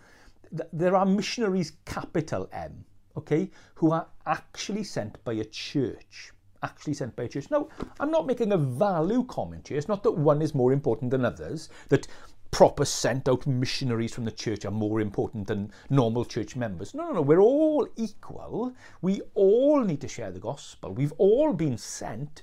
there 0.73 0.97
are 0.97 1.07
missionaries, 1.07 1.73
capital 1.85 2.49
M, 2.53 2.85
okay, 3.17 3.51
who 3.75 3.93
are 3.93 4.07
actually 4.27 4.85
sent 4.85 5.23
by 5.25 5.35
a 5.35 5.45
church. 5.45 6.33
Actually 6.63 6.95
sent 6.95 7.15
by 7.15 7.25
a 7.25 7.29
church. 7.29 7.51
Now, 7.51 7.69
I'm 8.01 8.11
not 8.11 8.27
making 8.27 8.53
a 8.53 8.59
value 8.59 9.25
comment 9.25 9.69
here. 9.69 9.79
It's 9.79 9.89
not 9.89 10.03
that 10.03 10.13
one 10.13 10.43
is 10.43 10.55
more 10.55 10.73
important 10.73 11.11
than 11.11 11.25
others, 11.25 11.69
that 11.89 12.09
proper 12.51 12.85
sent 12.85 13.29
out 13.29 13.47
missionaries 13.47 14.15
from 14.15 14.25
the 14.25 14.31
church 14.31 14.65
are 14.65 14.71
more 14.71 15.01
important 15.01 15.47
than 15.47 15.73
normal 15.91 16.25
church 16.25 16.57
members. 16.57 16.95
No, 16.95 17.09
no, 17.09 17.13
no. 17.15 17.23
We're 17.23 17.41
all 17.41 17.87
equal. 17.97 18.73
We 19.03 19.21
all 19.35 19.85
need 19.85 20.01
to 20.01 20.09
share 20.09 20.31
the 20.31 20.41
gospel. 20.41 20.93
We've 20.93 21.13
all 21.19 21.53
been 21.53 21.79
sent, 21.79 22.43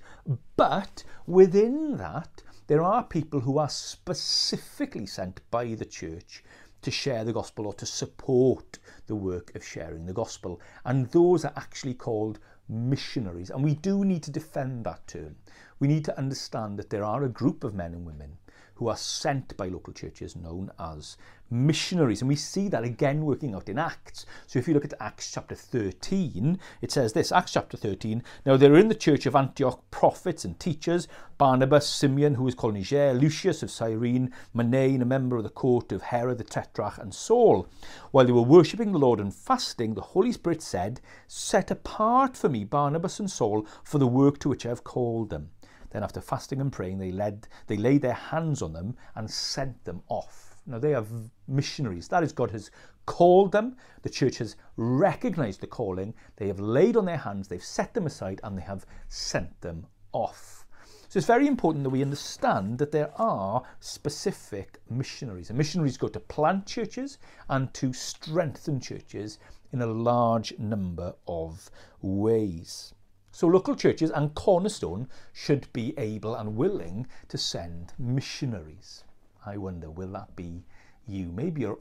but 0.56 1.04
within 1.26 1.98
that, 1.98 2.44
there 2.68 2.82
are 2.82 3.04
people 3.04 3.40
who 3.40 3.58
are 3.58 3.70
specifically 3.70 5.06
sent 5.06 5.42
by 5.52 5.74
the 5.76 5.86
church 5.86 6.44
to 6.82 6.92
share 6.92 7.24
the 7.24 7.34
gospel 7.34 7.68
or 7.68 7.74
to 7.74 7.86
support 7.86 8.80
the 9.08 9.16
work 9.16 9.56
of 9.56 9.66
sharing 9.66 10.06
the 10.06 10.14
gospel. 10.14 10.62
And 10.86 11.10
those 11.12 11.46
are 11.46 11.54
actually 11.56 11.96
called 11.96 12.40
missionaries. 12.70 13.50
And 13.50 13.64
we 13.64 13.76
do 13.76 14.06
need 14.06 14.24
to 14.24 14.32
defend 14.32 14.86
that 14.86 15.08
term. 15.08 15.36
We 15.80 15.88
need 15.88 16.06
to 16.06 16.18
understand 16.18 16.78
that 16.80 16.90
there 16.90 17.04
are 17.04 17.24
a 17.24 17.30
group 17.30 17.64
of 17.64 17.74
men 17.74 17.94
and 17.94 18.06
women 18.06 18.38
who 18.76 18.88
are 18.88 18.98
sent 18.98 19.56
by 19.58 19.68
local 19.68 19.94
churches 19.94 20.36
known 20.36 20.72
as 20.80 21.18
missionaries. 21.50 22.22
And 22.22 22.30
we 22.30 22.36
see 22.36 22.68
that 22.70 22.84
again 22.84 23.26
working 23.26 23.54
out 23.54 23.70
in 23.70 23.78
Acts. 23.78 24.26
So 24.48 24.60
if 24.60 24.68
you 24.68 24.74
look 24.74 24.86
at 24.86 24.94
Acts 25.00 25.32
chapter 25.32 25.56
13, 25.56 26.60
it 26.82 26.92
says 26.92 27.14
this 27.14 27.32
Acts 27.32 27.54
chapter 27.54 27.78
13. 27.78 28.24
Now 28.46 28.58
there 28.58 28.72
were 28.72 28.80
in 28.80 28.88
the 28.88 28.96
church 28.96 29.26
of 29.26 29.36
Antioch 29.36 29.82
prophets 29.92 30.46
and 30.46 30.60
teachers 30.60 31.08
Barnabas, 31.38 31.88
Simeon, 31.88 32.36
who 32.36 32.46
was 32.46 32.56
called 32.56 32.76
Niger, 32.76 33.14
Lucius 33.14 33.62
of 33.62 33.70
Cyrene, 33.70 34.32
Manaen, 34.56 35.02
a 35.02 35.06
member 35.06 35.36
of 35.36 35.44
the 35.44 35.50
court 35.50 35.92
of 35.92 36.02
Herod 36.02 36.38
the 36.38 36.46
Tetrarch, 36.46 36.98
and 36.98 37.14
Saul. 37.14 37.68
While 38.12 38.26
they 38.26 38.32
were 38.32 38.42
worshipping 38.42 38.94
the 38.94 39.00
Lord 39.00 39.20
and 39.20 39.34
fasting, 39.34 39.96
the 39.96 40.02
Holy 40.02 40.32
Spirit 40.32 40.62
said, 40.62 41.02
Set 41.28 41.72
apart 41.72 42.38
for 42.38 42.48
me 42.48 42.64
Barnabas 42.64 43.20
and 43.20 43.30
Saul 43.30 43.68
for 43.84 43.98
the 43.98 44.08
work 44.08 44.40
to 44.40 44.50
which 44.50 44.66
I 44.66 44.70
have 44.70 44.86
called 44.86 45.30
them. 45.30 45.50
Then 45.96 46.04
after 46.04 46.20
fasting 46.20 46.60
and 46.60 46.74
praying, 46.74 46.98
they 46.98 47.14
led 47.14 47.48
they 47.68 47.78
laid 47.78 48.02
their 48.02 48.12
hands 48.12 48.62
on 48.62 48.74
them 48.74 48.98
and 49.16 49.32
sent 49.32 49.86
them 49.86 50.04
off. 50.10 50.58
Now 50.66 50.78
they 50.78 50.94
are 50.94 51.06
missionaries. 51.48 52.10
That 52.10 52.22
is, 52.22 52.34
God 52.34 52.52
has 52.52 52.70
called 53.06 53.54
them. 53.54 53.78
The 54.02 54.10
church 54.10 54.40
has 54.40 54.58
recognized 54.76 55.62
the 55.62 55.68
calling. 55.68 56.14
They 56.36 56.48
have 56.48 56.60
laid 56.60 56.98
on 56.98 57.06
their 57.06 57.16
hands, 57.16 57.48
they've 57.48 57.64
set 57.64 57.94
them 57.94 58.08
aside, 58.08 58.42
and 58.44 58.58
they 58.58 58.64
have 58.64 58.86
sent 59.08 59.62
them 59.62 59.88
off. 60.12 60.66
So 61.08 61.18
it's 61.18 61.28
very 61.28 61.48
important 61.48 61.86
that 61.86 61.92
we 61.92 62.02
understand 62.02 62.78
that 62.80 62.92
there 62.92 63.14
are 63.16 63.64
specific 63.80 64.82
missionaries. 64.90 65.50
And 65.50 65.58
missionaries 65.58 65.96
go 65.96 66.10
to 66.10 66.20
plant 66.20 66.66
churches 66.66 67.20
and 67.48 67.74
to 67.74 67.94
strengthen 67.94 68.82
churches 68.82 69.40
in 69.72 69.82
a 69.82 69.88
large 69.88 70.60
number 70.60 71.16
of 71.26 71.72
ways. 72.02 72.95
So 73.36 73.48
local 73.48 73.76
churches 73.76 74.12
and 74.12 74.34
Cornerstone 74.34 75.10
should 75.34 75.68
be 75.74 75.94
able 75.98 76.36
and 76.36 76.56
willing 76.56 77.06
to 77.28 77.38
send 77.38 77.92
missionaries. 78.00 79.04
I 79.46 79.58
wonder, 79.58 79.92
will 79.92 80.14
that 80.14 80.38
be 80.38 80.64
you? 81.06 81.34
Maybe 81.34 81.60
you're 81.60 81.80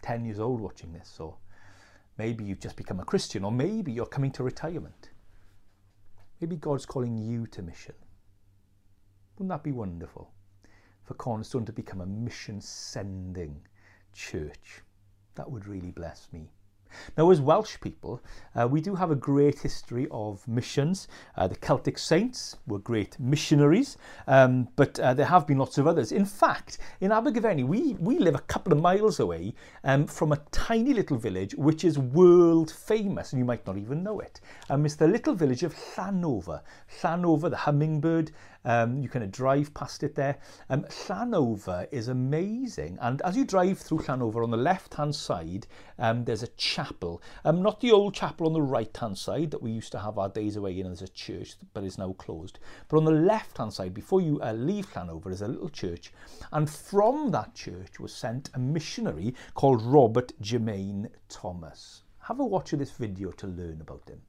10 0.00 0.24
years 0.24 0.38
old 0.38 0.62
watching 0.62 0.94
this, 0.94 1.18
or 1.20 1.36
maybe 2.16 2.42
you've 2.42 2.58
just 2.58 2.76
become 2.76 3.00
a 3.00 3.04
Christian, 3.04 3.44
or 3.44 3.52
maybe 3.52 3.92
you're 3.92 4.06
coming 4.06 4.30
to 4.30 4.42
retirement. 4.42 5.10
Maybe 6.40 6.56
God's 6.56 6.86
calling 6.86 7.18
you 7.18 7.46
to 7.48 7.60
mission. 7.60 7.94
Wouldn't 9.36 9.50
that 9.50 9.62
be 9.62 9.72
wonderful? 9.72 10.32
For 11.04 11.12
Cornerstone 11.12 11.66
to 11.66 11.72
become 11.74 12.00
a 12.00 12.06
mission 12.06 12.62
sending 12.62 13.60
church. 14.14 14.80
That 15.34 15.50
would 15.50 15.66
really 15.66 15.90
bless 15.90 16.28
me. 16.32 16.50
Now, 17.16 17.30
as 17.30 17.40
Welsh 17.40 17.78
people, 17.80 18.22
uh, 18.54 18.68
we 18.68 18.80
do 18.80 18.94
have 18.94 19.10
a 19.10 19.16
great 19.16 19.58
history 19.60 20.06
of 20.10 20.46
missions. 20.46 21.08
Uh, 21.36 21.48
the 21.48 21.56
Celtic 21.56 21.98
saints 21.98 22.56
were 22.66 22.78
great 22.78 23.18
missionaries, 23.18 23.96
um, 24.26 24.68
but 24.76 24.98
uh, 25.00 25.14
there 25.14 25.26
have 25.26 25.46
been 25.46 25.58
lots 25.58 25.78
of 25.78 25.86
others. 25.86 26.12
In 26.12 26.24
fact, 26.24 26.78
in 27.00 27.12
Abergavenny, 27.12 27.64
we, 27.64 27.94
we 28.00 28.18
live 28.18 28.34
a 28.34 28.40
couple 28.40 28.72
of 28.72 28.80
miles 28.80 29.20
away 29.20 29.54
um, 29.84 30.06
from 30.06 30.32
a 30.32 30.40
tiny 30.50 30.94
little 30.94 31.16
village 31.16 31.54
which 31.54 31.84
is 31.84 31.98
world 31.98 32.70
famous, 32.70 33.32
and 33.32 33.38
you 33.38 33.44
might 33.44 33.66
not 33.66 33.76
even 33.76 34.02
know 34.02 34.20
it. 34.20 34.40
Um, 34.70 34.84
it's 34.86 34.96
the 34.96 35.08
little 35.08 35.34
village 35.34 35.62
of 35.62 35.74
Llanover. 35.96 36.62
Llanover, 37.02 37.48
the 37.48 37.56
hummingbird, 37.56 38.30
Um, 38.64 39.02
you 39.02 39.08
kind 39.08 39.24
of 39.24 39.32
drive 39.32 39.74
past 39.74 40.02
it 40.02 40.14
there. 40.14 40.38
Um, 40.70 40.84
Llanover 41.08 41.88
is 41.90 42.08
amazing. 42.08 42.98
And 43.00 43.20
as 43.22 43.36
you 43.36 43.44
drive 43.44 43.78
through 43.78 44.04
Llanover 44.08 44.42
on 44.42 44.50
the 44.50 44.56
left-hand 44.56 45.14
side, 45.14 45.66
um, 45.98 46.24
there's 46.24 46.42
a 46.42 46.48
chapel. 46.48 47.22
Um, 47.44 47.62
not 47.62 47.80
the 47.80 47.92
old 47.92 48.14
chapel 48.14 48.46
on 48.46 48.52
the 48.52 48.62
right-hand 48.62 49.18
side 49.18 49.50
that 49.50 49.62
we 49.62 49.70
used 49.70 49.92
to 49.92 49.98
have 49.98 50.18
our 50.18 50.28
days 50.28 50.56
away 50.56 50.78
in 50.78 50.86
as 50.86 51.02
a 51.02 51.08
church, 51.08 51.54
but 51.74 51.84
is 51.84 51.98
now 51.98 52.12
closed. 52.12 52.58
But 52.88 52.98
on 52.98 53.04
the 53.04 53.12
left-hand 53.12 53.72
side, 53.72 53.94
before 53.94 54.20
you 54.20 54.40
uh, 54.40 54.52
leave 54.52 54.94
Llanover, 54.94 55.30
is 55.30 55.42
a 55.42 55.48
little 55.48 55.68
church. 55.68 56.12
And 56.52 56.68
from 56.68 57.30
that 57.32 57.54
church 57.54 57.98
was 57.98 58.14
sent 58.14 58.50
a 58.54 58.58
missionary 58.58 59.34
called 59.54 59.82
Robert 59.82 60.32
Germain 60.40 61.08
Thomas. 61.28 62.02
Have 62.20 62.38
a 62.38 62.46
watch 62.46 62.72
of 62.72 62.78
this 62.78 62.92
video 62.92 63.32
to 63.32 63.46
learn 63.48 63.80
about 63.80 64.08
him. 64.08 64.20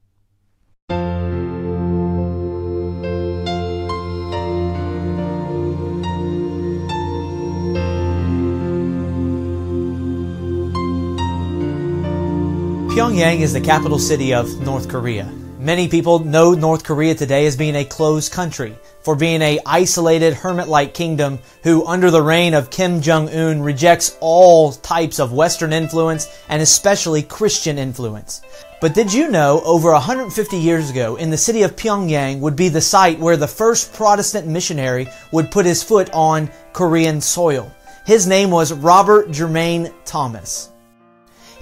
Pyongyang 12.94 13.40
is 13.40 13.54
the 13.54 13.60
capital 13.60 13.98
city 13.98 14.36
of 14.36 14.62
North 14.62 14.88
Korea. 14.88 15.26
Many 15.58 15.88
people 15.88 16.20
know 16.20 16.54
North 16.54 16.84
Korea 16.84 17.16
today 17.16 17.48
as 17.48 17.58
being 17.58 17.78
a 17.78 17.84
closed 17.84 18.32
country, 18.32 18.78
for 19.02 19.16
being 19.16 19.42
a 19.42 19.60
isolated 19.66 20.36
hermit-like 20.36 20.94
kingdom 20.94 21.40
who 21.64 21.88
under 21.88 22.12
the 22.12 22.22
reign 22.22 22.54
of 22.54 22.70
Kim 22.70 23.02
Jong-un 23.02 23.64
rejects 23.64 24.16
all 24.20 24.74
types 24.74 25.20
of 25.20 25.34
western 25.34 25.74
influence 25.74 26.40
and 26.50 26.62
especially 26.62 27.24
Christian 27.24 27.80
influence. 27.80 28.44
But 28.80 28.94
did 28.94 29.12
you 29.12 29.28
know 29.28 29.64
over 29.66 29.92
150 29.92 30.56
years 30.56 30.92
ago 30.92 31.16
in 31.16 31.32
the 31.32 31.36
city 31.36 31.64
of 31.64 31.76
Pyongyang 31.76 32.42
would 32.42 32.56
be 32.56 32.70
the 32.70 32.80
site 32.80 33.18
where 33.18 33.38
the 33.38 33.48
first 33.48 33.92
Protestant 33.94 34.46
missionary 34.46 35.08
would 35.32 35.50
put 35.50 35.66
his 35.66 35.82
foot 35.82 36.12
on 36.14 36.48
Korean 36.74 37.22
soil? 37.22 37.74
His 38.06 38.28
name 38.28 38.52
was 38.52 38.72
Robert 38.72 39.30
Jermain 39.30 39.92
Thomas. 40.06 40.73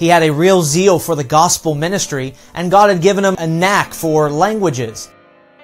He 0.01 0.07
had 0.07 0.23
a 0.23 0.33
real 0.33 0.63
zeal 0.63 0.97
for 0.97 1.15
the 1.15 1.23
gospel 1.23 1.75
ministry, 1.75 2.33
and 2.55 2.71
God 2.71 2.89
had 2.89 3.03
given 3.03 3.23
him 3.23 3.35
a 3.37 3.45
knack 3.45 3.93
for 3.93 4.31
languages. 4.31 5.11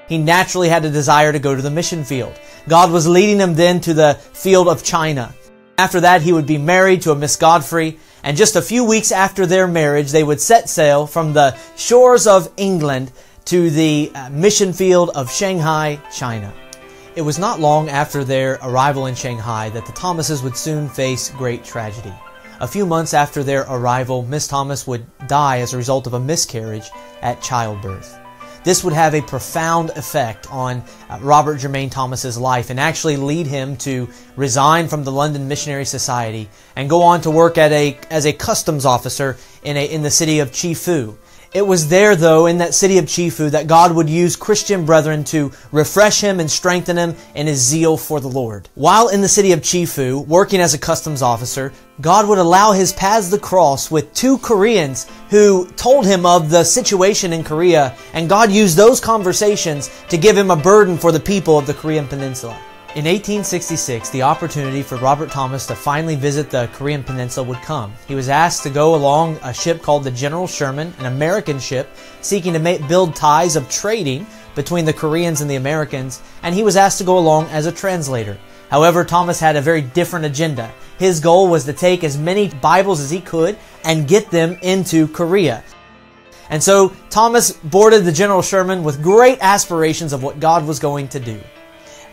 he 0.07 0.19
naturally 0.19 0.69
had 0.69 0.85
a 0.85 0.91
desire 0.91 1.33
to 1.33 1.39
go 1.39 1.55
to 1.55 1.61
the 1.63 1.71
mission 1.71 2.03
field. 2.03 2.39
God 2.67 2.91
was 2.91 3.07
leading 3.07 3.39
him 3.39 3.55
then 3.55 3.81
to 3.81 3.95
the 3.95 4.13
field 4.13 4.67
of 4.67 4.83
China. 4.83 5.33
After 5.79 6.01
that, 6.01 6.21
he 6.21 6.33
would 6.33 6.45
be 6.45 6.59
married 6.59 7.01
to 7.01 7.11
a 7.11 7.15
Miss 7.15 7.35
Godfrey, 7.35 7.97
and 8.21 8.37
just 8.37 8.55
a 8.55 8.61
few 8.61 8.83
weeks 8.83 9.11
after 9.11 9.47
their 9.47 9.65
marriage, 9.65 10.11
they 10.11 10.23
would 10.23 10.39
set 10.39 10.69
sail 10.69 11.07
from 11.07 11.33
the 11.33 11.57
shores 11.75 12.27
of 12.27 12.53
England 12.57 13.11
to 13.45 13.71
the 13.71 14.11
uh, 14.13 14.29
mission 14.29 14.71
field 14.71 15.09
of 15.15 15.31
Shanghai, 15.31 15.99
China. 16.15 16.53
It 17.15 17.23
was 17.23 17.39
not 17.39 17.59
long 17.59 17.89
after 17.89 18.23
their 18.23 18.59
arrival 18.61 19.07
in 19.07 19.15
Shanghai 19.15 19.69
that 19.69 19.87
the 19.87 19.93
Thomases 19.93 20.43
would 20.43 20.55
soon 20.55 20.89
face 20.89 21.31
great 21.31 21.63
tragedy. 21.63 22.13
A 22.59 22.67
few 22.67 22.87
months 22.87 23.13
after 23.13 23.43
their 23.43 23.67
arrival, 23.69 24.23
Miss 24.23 24.47
Thomas 24.47 24.87
would 24.87 25.05
die 25.27 25.59
as 25.59 25.73
a 25.73 25.77
result 25.77 26.07
of 26.07 26.15
a 26.15 26.19
miscarriage 26.19 26.89
at 27.21 27.39
childbirth. 27.39 28.17
This 28.63 28.83
would 28.83 28.93
have 28.93 29.13
a 29.13 29.21
profound 29.21 29.91
effect 29.91 30.51
on 30.51 30.83
uh, 31.07 31.19
Robert 31.21 31.59
Jermain 31.59 31.91
Thomas's 31.91 32.35
life 32.35 32.71
and 32.71 32.79
actually 32.79 33.15
lead 33.15 33.45
him 33.45 33.77
to 33.77 34.09
resign 34.35 34.87
from 34.87 35.03
the 35.03 35.11
London 35.11 35.47
Missionary 35.47 35.85
Society 35.85 36.49
and 36.75 36.89
go 36.89 37.03
on 37.03 37.21
to 37.21 37.31
work 37.31 37.59
at 37.59 37.71
a, 37.71 37.97
as 38.09 38.25
a 38.25 38.33
customs 38.33 38.85
officer 38.85 39.37
in, 39.61 39.77
a, 39.77 39.85
in 39.85 40.01
the 40.01 40.09
city 40.09 40.39
of 40.39 40.51
Chifu. 40.51 41.15
It 41.57 41.65
was 41.65 41.87
there, 41.87 42.15
though, 42.15 42.45
in 42.45 42.59
that 42.59 42.75
city 42.75 42.99
of 42.99 43.05
Chifu, 43.05 43.49
that 43.49 43.65
God 43.65 43.91
would 43.91 44.07
use 44.07 44.35
Christian 44.35 44.85
brethren 44.85 45.23
to 45.23 45.51
refresh 45.71 46.21
him 46.21 46.39
and 46.39 46.51
strengthen 46.51 46.95
him 46.99 47.15
in 47.33 47.47
his 47.47 47.57
zeal 47.57 47.97
for 47.97 48.19
the 48.19 48.27
Lord. 48.27 48.69
While 48.75 49.07
in 49.07 49.21
the 49.21 49.27
city 49.27 49.53
of 49.53 49.61
Chifu, 49.61 50.23
working 50.27 50.59
as 50.59 50.75
a 50.75 50.77
customs 50.77 51.23
officer, 51.23 51.73
God 51.99 52.29
would 52.29 52.37
allow 52.37 52.73
his 52.73 52.93
paths 52.93 53.31
to 53.31 53.39
cross 53.39 53.89
with 53.89 54.13
two 54.13 54.37
Koreans 54.37 55.07
who 55.31 55.65
told 55.69 56.05
him 56.05 56.27
of 56.27 56.51
the 56.51 56.63
situation 56.63 57.33
in 57.33 57.43
Korea, 57.43 57.95
and 58.13 58.29
God 58.29 58.51
used 58.51 58.77
those 58.77 58.99
conversations 58.99 59.89
to 60.09 60.17
give 60.19 60.37
him 60.37 60.51
a 60.51 60.55
burden 60.55 60.95
for 60.95 61.11
the 61.11 61.19
people 61.19 61.57
of 61.57 61.65
the 61.65 61.73
Korean 61.73 62.07
Peninsula. 62.07 62.55
In 62.97 63.05
1866, 63.05 64.09
the 64.09 64.23
opportunity 64.23 64.81
for 64.81 64.95
Robert 64.95 65.29
Thomas 65.29 65.67
to 65.67 65.75
finally 65.75 66.15
visit 66.15 66.49
the 66.49 66.67
Korean 66.73 67.03
Peninsula 67.03 67.47
would 67.47 67.61
come. 67.61 67.93
He 68.07 68.15
was 68.15 68.27
asked 68.27 68.63
to 68.63 68.71
go 68.71 68.95
along 68.95 69.37
a 69.43 69.53
ship 69.53 69.83
called 69.83 70.03
the 70.03 70.09
General 70.09 70.47
Sherman, 70.47 70.91
an 70.97 71.05
American 71.05 71.59
ship 71.59 71.95
seeking 72.21 72.53
to 72.53 72.59
make, 72.59 72.87
build 72.87 73.15
ties 73.15 73.55
of 73.55 73.69
trading 73.69 74.25
between 74.55 74.83
the 74.83 74.93
Koreans 74.93 75.41
and 75.41 75.51
the 75.51 75.57
Americans, 75.57 76.23
and 76.41 76.55
he 76.55 76.63
was 76.63 76.75
asked 76.75 76.97
to 76.97 77.03
go 77.03 77.19
along 77.19 77.45
as 77.49 77.67
a 77.67 77.71
translator. 77.71 78.35
However, 78.71 79.05
Thomas 79.05 79.39
had 79.39 79.55
a 79.55 79.61
very 79.61 79.83
different 79.83 80.25
agenda. 80.25 80.73
His 80.97 81.19
goal 81.19 81.49
was 81.49 81.65
to 81.65 81.73
take 81.73 82.03
as 82.03 82.17
many 82.17 82.49
Bibles 82.49 82.99
as 82.99 83.11
he 83.11 83.21
could 83.21 83.59
and 83.83 84.07
get 84.07 84.31
them 84.31 84.57
into 84.63 85.07
Korea. 85.09 85.63
And 86.49 86.63
so 86.63 86.95
Thomas 87.11 87.51
boarded 87.51 88.05
the 88.05 88.11
General 88.11 88.41
Sherman 88.41 88.83
with 88.83 89.03
great 89.03 89.37
aspirations 89.39 90.13
of 90.13 90.23
what 90.23 90.39
God 90.39 90.65
was 90.65 90.79
going 90.79 91.09
to 91.09 91.19
do. 91.19 91.39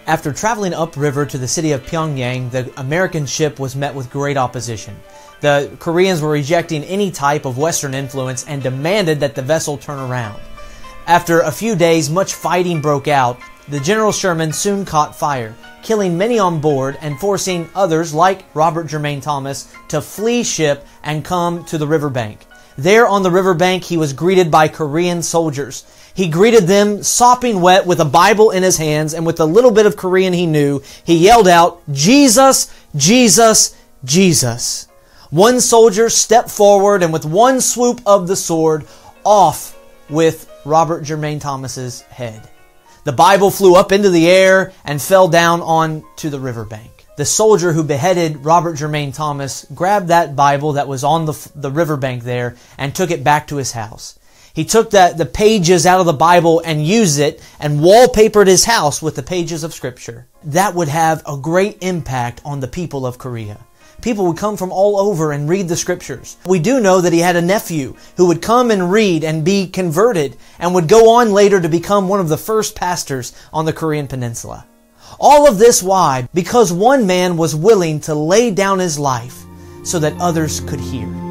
After 0.06 0.34
traveling 0.34 0.74
upriver 0.74 1.24
to 1.24 1.38
the 1.38 1.48
city 1.48 1.72
of 1.72 1.86
Pyongyang, 1.86 2.50
the 2.50 2.70
American 2.78 3.24
ship 3.24 3.58
was 3.58 3.74
met 3.74 3.94
with 3.94 4.10
great 4.10 4.36
opposition. 4.36 4.94
The 5.40 5.74
Koreans 5.78 6.20
were 6.20 6.30
rejecting 6.30 6.84
any 6.84 7.10
type 7.10 7.46
of 7.46 7.56
Western 7.56 7.94
influence 7.94 8.44
and 8.44 8.62
demanded 8.62 9.20
that 9.20 9.34
the 9.34 9.40
vessel 9.40 9.78
turn 9.78 9.98
around. 9.98 10.38
After 11.06 11.40
a 11.40 11.50
few 11.50 11.74
days, 11.74 12.10
much 12.10 12.34
fighting 12.34 12.82
broke 12.82 13.08
out. 13.08 13.38
The 13.68 13.80
General 13.80 14.12
Sherman 14.12 14.52
soon 14.52 14.84
caught 14.84 15.16
fire, 15.16 15.54
killing 15.82 16.18
many 16.18 16.38
on 16.38 16.60
board 16.60 16.98
and 17.00 17.18
forcing 17.18 17.70
others, 17.74 18.12
like 18.12 18.44
Robert 18.52 18.88
Jermain 18.88 19.22
Thomas, 19.22 19.72
to 19.88 20.02
flee 20.02 20.44
ship 20.44 20.86
and 21.02 21.24
come 21.24 21.64
to 21.64 21.78
the 21.78 21.86
riverbank. 21.86 22.44
There 22.76 23.06
on 23.06 23.22
the 23.22 23.30
riverbank, 23.30 23.84
he 23.84 23.96
was 23.96 24.12
greeted 24.12 24.50
by 24.50 24.68
Korean 24.68 25.22
soldiers. 25.22 25.84
He 26.14 26.28
greeted 26.28 26.68
them 26.68 27.02
sopping 27.02 27.60
wet 27.60 27.86
with 27.86 28.00
a 28.00 28.04
Bible 28.04 28.50
in 28.50 28.62
his 28.62 28.76
hands, 28.76 29.14
and 29.14 29.26
with 29.26 29.40
a 29.40 29.44
little 29.44 29.72
bit 29.72 29.86
of 29.86 29.96
Korean 29.96 30.32
he 30.32 30.46
knew, 30.46 30.80
he 31.04 31.16
yelled 31.16 31.48
out, 31.48 31.82
Jesus, 31.92 32.72
Jesus, 32.94 33.76
Jesus. 34.04 34.86
One 35.30 35.60
soldier 35.60 36.08
stepped 36.08 36.50
forward 36.50 37.02
and 37.02 37.12
with 37.12 37.24
one 37.24 37.60
swoop 37.60 38.00
of 38.06 38.28
the 38.28 38.36
sword, 38.36 38.86
off 39.24 39.76
with 40.08 40.48
Robert 40.64 41.02
Jermain 41.02 41.40
Thomas's 41.40 42.02
head. 42.02 42.48
The 43.04 43.12
Bible 43.12 43.50
flew 43.50 43.74
up 43.74 43.90
into 43.90 44.10
the 44.10 44.28
air 44.28 44.72
and 44.84 45.02
fell 45.02 45.28
down 45.28 45.60
onto 45.60 46.30
the 46.30 46.40
riverbank. 46.40 47.06
The 47.16 47.24
soldier 47.24 47.72
who 47.72 47.82
beheaded 47.82 48.44
Robert 48.44 48.76
Jermain 48.76 49.14
Thomas 49.14 49.66
grabbed 49.74 50.08
that 50.08 50.34
Bible 50.36 50.72
that 50.72 50.88
was 50.88 51.04
on 51.04 51.26
the, 51.26 51.50
the 51.54 51.70
riverbank 51.70 52.24
there 52.24 52.56
and 52.78 52.94
took 52.94 53.10
it 53.10 53.22
back 53.22 53.48
to 53.48 53.56
his 53.56 53.72
house. 53.72 54.18
He 54.54 54.64
took 54.64 54.90
the, 54.90 55.12
the 55.16 55.26
pages 55.26 55.84
out 55.84 55.98
of 55.98 56.06
the 56.06 56.12
Bible 56.12 56.62
and 56.64 56.86
used 56.86 57.18
it 57.18 57.42
and 57.58 57.80
wallpapered 57.80 58.46
his 58.46 58.64
house 58.64 59.02
with 59.02 59.16
the 59.16 59.22
pages 59.22 59.64
of 59.64 59.74
Scripture. 59.74 60.28
That 60.44 60.76
would 60.76 60.86
have 60.86 61.24
a 61.26 61.36
great 61.36 61.78
impact 61.82 62.40
on 62.44 62.60
the 62.60 62.68
people 62.68 63.04
of 63.04 63.18
Korea. 63.18 63.58
People 64.00 64.26
would 64.26 64.36
come 64.36 64.56
from 64.56 64.70
all 64.70 64.96
over 64.96 65.32
and 65.32 65.48
read 65.48 65.66
the 65.66 65.76
Scriptures. 65.76 66.36
We 66.46 66.60
do 66.60 66.78
know 66.78 67.00
that 67.00 67.12
he 67.12 67.18
had 67.18 67.34
a 67.34 67.42
nephew 67.42 67.96
who 68.16 68.28
would 68.28 68.42
come 68.42 68.70
and 68.70 68.92
read 68.92 69.24
and 69.24 69.44
be 69.44 69.66
converted 69.66 70.36
and 70.60 70.72
would 70.72 70.86
go 70.86 71.10
on 71.10 71.32
later 71.32 71.60
to 71.60 71.68
become 71.68 72.06
one 72.06 72.20
of 72.20 72.28
the 72.28 72.36
first 72.36 72.76
pastors 72.76 73.32
on 73.52 73.64
the 73.64 73.72
Korean 73.72 74.06
Peninsula. 74.06 74.66
All 75.18 75.48
of 75.48 75.58
this 75.58 75.82
why? 75.82 76.28
Because 76.32 76.72
one 76.72 77.08
man 77.08 77.36
was 77.36 77.56
willing 77.56 77.98
to 78.00 78.14
lay 78.14 78.52
down 78.52 78.78
his 78.78 79.00
life 79.00 79.42
so 79.82 79.98
that 79.98 80.20
others 80.20 80.60
could 80.60 80.80
hear. 80.80 81.23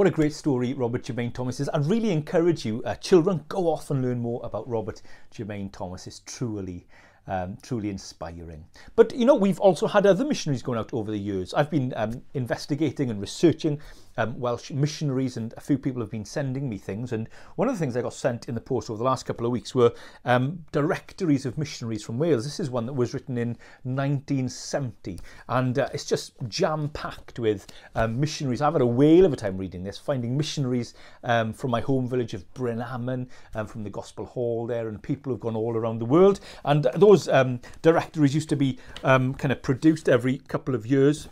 What 0.00 0.06
a 0.06 0.10
great 0.10 0.32
story 0.32 0.72
Robert 0.72 1.02
Jermain 1.02 1.30
Thomas 1.30 1.60
is. 1.60 1.68
I 1.68 1.76
really 1.76 2.10
encourage 2.10 2.64
you, 2.64 2.82
uh, 2.84 2.94
children, 2.94 3.44
go 3.48 3.66
off 3.66 3.90
and 3.90 4.00
learn 4.00 4.18
more 4.18 4.40
about 4.42 4.66
Robert 4.66 5.02
Jermain 5.30 5.70
Thomas. 5.70 6.06
It's 6.06 6.20
truly 6.20 6.86
um, 7.26 7.58
truly 7.60 7.90
inspiring. 7.90 8.64
But 8.96 9.14
you 9.14 9.26
know, 9.26 9.34
we've 9.34 9.60
also 9.60 9.86
had 9.86 10.06
other 10.06 10.24
missionaries 10.24 10.62
going 10.62 10.78
out 10.78 10.94
over 10.94 11.10
the 11.10 11.18
years. 11.18 11.52
I've 11.52 11.70
been 11.70 11.92
um, 11.96 12.22
investigating 12.32 13.10
and 13.10 13.20
researching 13.20 13.78
um, 14.20 14.38
Welsh 14.38 14.70
missionaries, 14.70 15.36
and 15.36 15.54
a 15.56 15.60
few 15.60 15.78
people 15.78 16.02
have 16.02 16.10
been 16.10 16.24
sending 16.24 16.68
me 16.68 16.76
things. 16.76 17.12
And 17.12 17.28
one 17.56 17.68
of 17.68 17.74
the 17.74 17.78
things 17.78 17.96
I 17.96 18.02
got 18.02 18.12
sent 18.12 18.48
in 18.48 18.54
the 18.54 18.60
post 18.60 18.90
over 18.90 18.98
the 18.98 19.04
last 19.04 19.24
couple 19.24 19.46
of 19.46 19.52
weeks 19.52 19.74
were 19.74 19.92
um, 20.24 20.64
directories 20.72 21.46
of 21.46 21.56
missionaries 21.56 22.04
from 22.04 22.18
Wales. 22.18 22.44
This 22.44 22.60
is 22.60 22.70
one 22.70 22.86
that 22.86 22.92
was 22.92 23.14
written 23.14 23.38
in 23.38 23.56
1970, 23.84 25.18
and 25.48 25.78
uh, 25.78 25.88
it's 25.94 26.04
just 26.04 26.34
jam 26.48 26.90
packed 26.90 27.38
with 27.38 27.66
um, 27.94 28.20
missionaries. 28.20 28.60
I've 28.60 28.74
had 28.74 28.82
a 28.82 28.86
whale 28.86 29.24
of 29.24 29.32
a 29.32 29.36
time 29.36 29.56
reading 29.56 29.82
this, 29.82 29.96
finding 29.96 30.36
missionaries 30.36 30.94
um, 31.24 31.52
from 31.52 31.70
my 31.70 31.80
home 31.80 32.06
village 32.06 32.34
of 32.34 32.52
Bryn 32.52 32.82
Aman, 32.82 33.28
um, 33.54 33.66
from 33.66 33.84
the 33.84 33.90
Gospel 33.90 34.26
Hall 34.26 34.66
there, 34.66 34.88
and 34.88 35.02
people 35.02 35.32
who've 35.32 35.40
gone 35.40 35.56
all 35.56 35.76
around 35.76 35.98
the 35.98 36.04
world. 36.04 36.40
And 36.64 36.86
those 36.94 37.26
um, 37.28 37.60
directories 37.80 38.34
used 38.34 38.50
to 38.50 38.56
be 38.56 38.78
kind 39.02 39.50
of 39.50 39.62
produced 39.62 40.08
every 40.08 40.38
couple 40.38 40.74
of 40.74 40.86
years. 40.86 41.28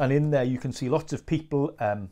And 0.00 0.12
in 0.12 0.30
there, 0.30 0.44
you 0.44 0.58
can 0.58 0.72
see 0.72 0.88
lots 0.88 1.12
of 1.12 1.24
people. 1.24 1.74
Um, 1.78 2.08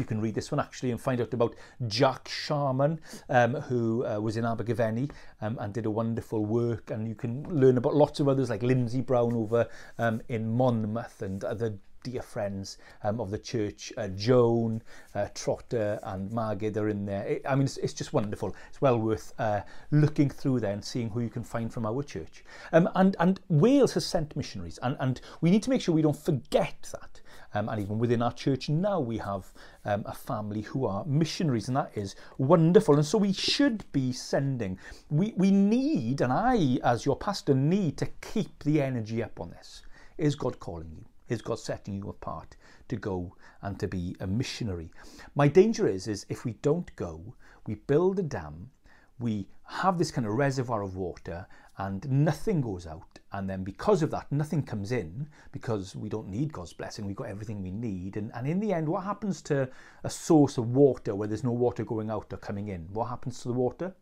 You 0.00 0.06
can 0.06 0.22
read 0.22 0.34
this 0.34 0.50
one 0.50 0.60
actually 0.60 0.92
and 0.92 1.00
find 1.00 1.20
out 1.20 1.34
about 1.34 1.54
Jack 1.86 2.26
Sharman, 2.26 3.00
um, 3.28 3.54
who 3.54 4.06
uh, 4.06 4.18
was 4.18 4.38
in 4.38 4.46
Abergavenny 4.46 5.10
um, 5.42 5.58
and 5.60 5.74
did 5.74 5.84
a 5.84 5.90
wonderful 5.90 6.46
work. 6.46 6.90
And 6.90 7.06
you 7.06 7.14
can 7.14 7.42
learn 7.50 7.76
about 7.76 7.94
lots 7.94 8.18
of 8.18 8.26
others 8.26 8.48
like 8.48 8.62
Lindsay 8.62 9.02
Brown 9.02 9.34
over 9.34 9.68
um, 9.98 10.22
in 10.28 10.48
Monmouth 10.48 11.20
and 11.20 11.44
other 11.44 11.76
dear 12.02 12.22
friends 12.22 12.78
um, 13.04 13.20
of 13.20 13.30
the 13.30 13.38
church. 13.38 13.92
Uh, 13.98 14.08
Joan, 14.08 14.82
uh, 15.14 15.28
Trotter 15.34 16.00
and 16.04 16.32
Margaret 16.32 16.78
are 16.78 16.88
in 16.88 17.04
there. 17.04 17.24
It, 17.24 17.42
I 17.46 17.54
mean, 17.54 17.64
it's, 17.64 17.76
it's 17.76 17.92
just 17.92 18.14
wonderful. 18.14 18.56
It's 18.70 18.80
well 18.80 18.98
worth 18.98 19.34
uh, 19.38 19.60
looking 19.90 20.30
through 20.30 20.60
there 20.60 20.72
and 20.72 20.82
seeing 20.82 21.10
who 21.10 21.20
you 21.20 21.28
can 21.28 21.44
find 21.44 21.70
from 21.70 21.84
our 21.84 22.02
church. 22.02 22.42
Um, 22.72 22.88
and, 22.94 23.16
and 23.20 23.38
Wales 23.48 23.92
has 23.92 24.06
sent 24.06 24.34
missionaries, 24.34 24.78
and, 24.82 24.96
and 24.98 25.20
we 25.42 25.50
need 25.50 25.62
to 25.64 25.70
make 25.70 25.82
sure 25.82 25.94
we 25.94 26.00
don't 26.00 26.16
forget 26.16 26.88
that. 26.92 27.09
Um, 27.54 27.68
and 27.68 27.80
even 27.80 27.98
within 27.98 28.22
our 28.22 28.32
church 28.32 28.68
now, 28.68 29.00
we 29.00 29.18
have 29.18 29.52
um, 29.84 30.04
a 30.06 30.14
family 30.14 30.62
who 30.62 30.86
are 30.86 31.04
missionaries, 31.04 31.68
and 31.68 31.76
that 31.76 31.90
is 31.94 32.14
wonderful. 32.38 32.94
And 32.94 33.04
so 33.04 33.18
we 33.18 33.32
should 33.32 33.84
be 33.92 34.12
sending. 34.12 34.78
We, 35.10 35.34
we 35.36 35.50
need, 35.50 36.20
and 36.20 36.32
I, 36.32 36.78
as 36.84 37.04
your 37.04 37.16
pastor, 37.16 37.54
need 37.54 37.96
to 37.98 38.06
keep 38.20 38.62
the 38.62 38.80
energy 38.80 39.22
up 39.22 39.40
on 39.40 39.50
this. 39.50 39.82
Is 40.18 40.34
God 40.34 40.60
calling 40.60 40.92
you? 40.96 41.04
is 41.30 41.40
God 41.40 41.58
setting 41.58 41.94
you 41.94 42.08
apart 42.08 42.56
to 42.88 42.96
go 42.96 43.34
and 43.62 43.78
to 43.78 43.88
be 43.88 44.16
a 44.20 44.26
missionary. 44.26 44.90
My 45.34 45.48
danger 45.48 45.86
is, 45.86 46.08
is 46.08 46.26
if 46.28 46.44
we 46.44 46.54
don't 46.54 46.94
go, 46.96 47.34
we 47.66 47.76
build 47.76 48.18
a 48.18 48.22
dam, 48.22 48.70
we 49.18 49.46
have 49.64 49.96
this 49.96 50.10
kind 50.10 50.26
of 50.26 50.34
reservoir 50.34 50.82
of 50.82 50.96
water 50.96 51.46
and 51.86 52.06
nothing 52.10 52.60
goes 52.60 52.86
out. 52.86 53.18
And 53.32 53.48
then 53.48 53.64
because 53.64 54.02
of 54.02 54.10
that, 54.10 54.30
nothing 54.30 54.62
comes 54.62 54.92
in 54.92 55.28
because 55.50 55.96
we 55.96 56.10
don't 56.10 56.28
need 56.28 56.52
God's 56.52 56.74
blessing. 56.74 57.06
We've 57.06 57.16
got 57.16 57.28
everything 57.28 57.62
we 57.62 57.70
need. 57.70 58.18
And, 58.18 58.30
and 58.34 58.46
in 58.46 58.60
the 58.60 58.72
end, 58.72 58.86
what 58.86 59.04
happens 59.04 59.40
to 59.42 59.66
a 60.04 60.10
source 60.10 60.58
of 60.58 60.74
water 60.74 61.14
where 61.14 61.26
there's 61.26 61.44
no 61.44 61.52
water 61.52 61.84
going 61.84 62.10
out 62.10 62.32
or 62.32 62.36
coming 62.36 62.68
in? 62.68 62.88
What 62.92 63.08
happens 63.08 63.40
to 63.40 63.48
the 63.48 63.54
water? 63.54 63.94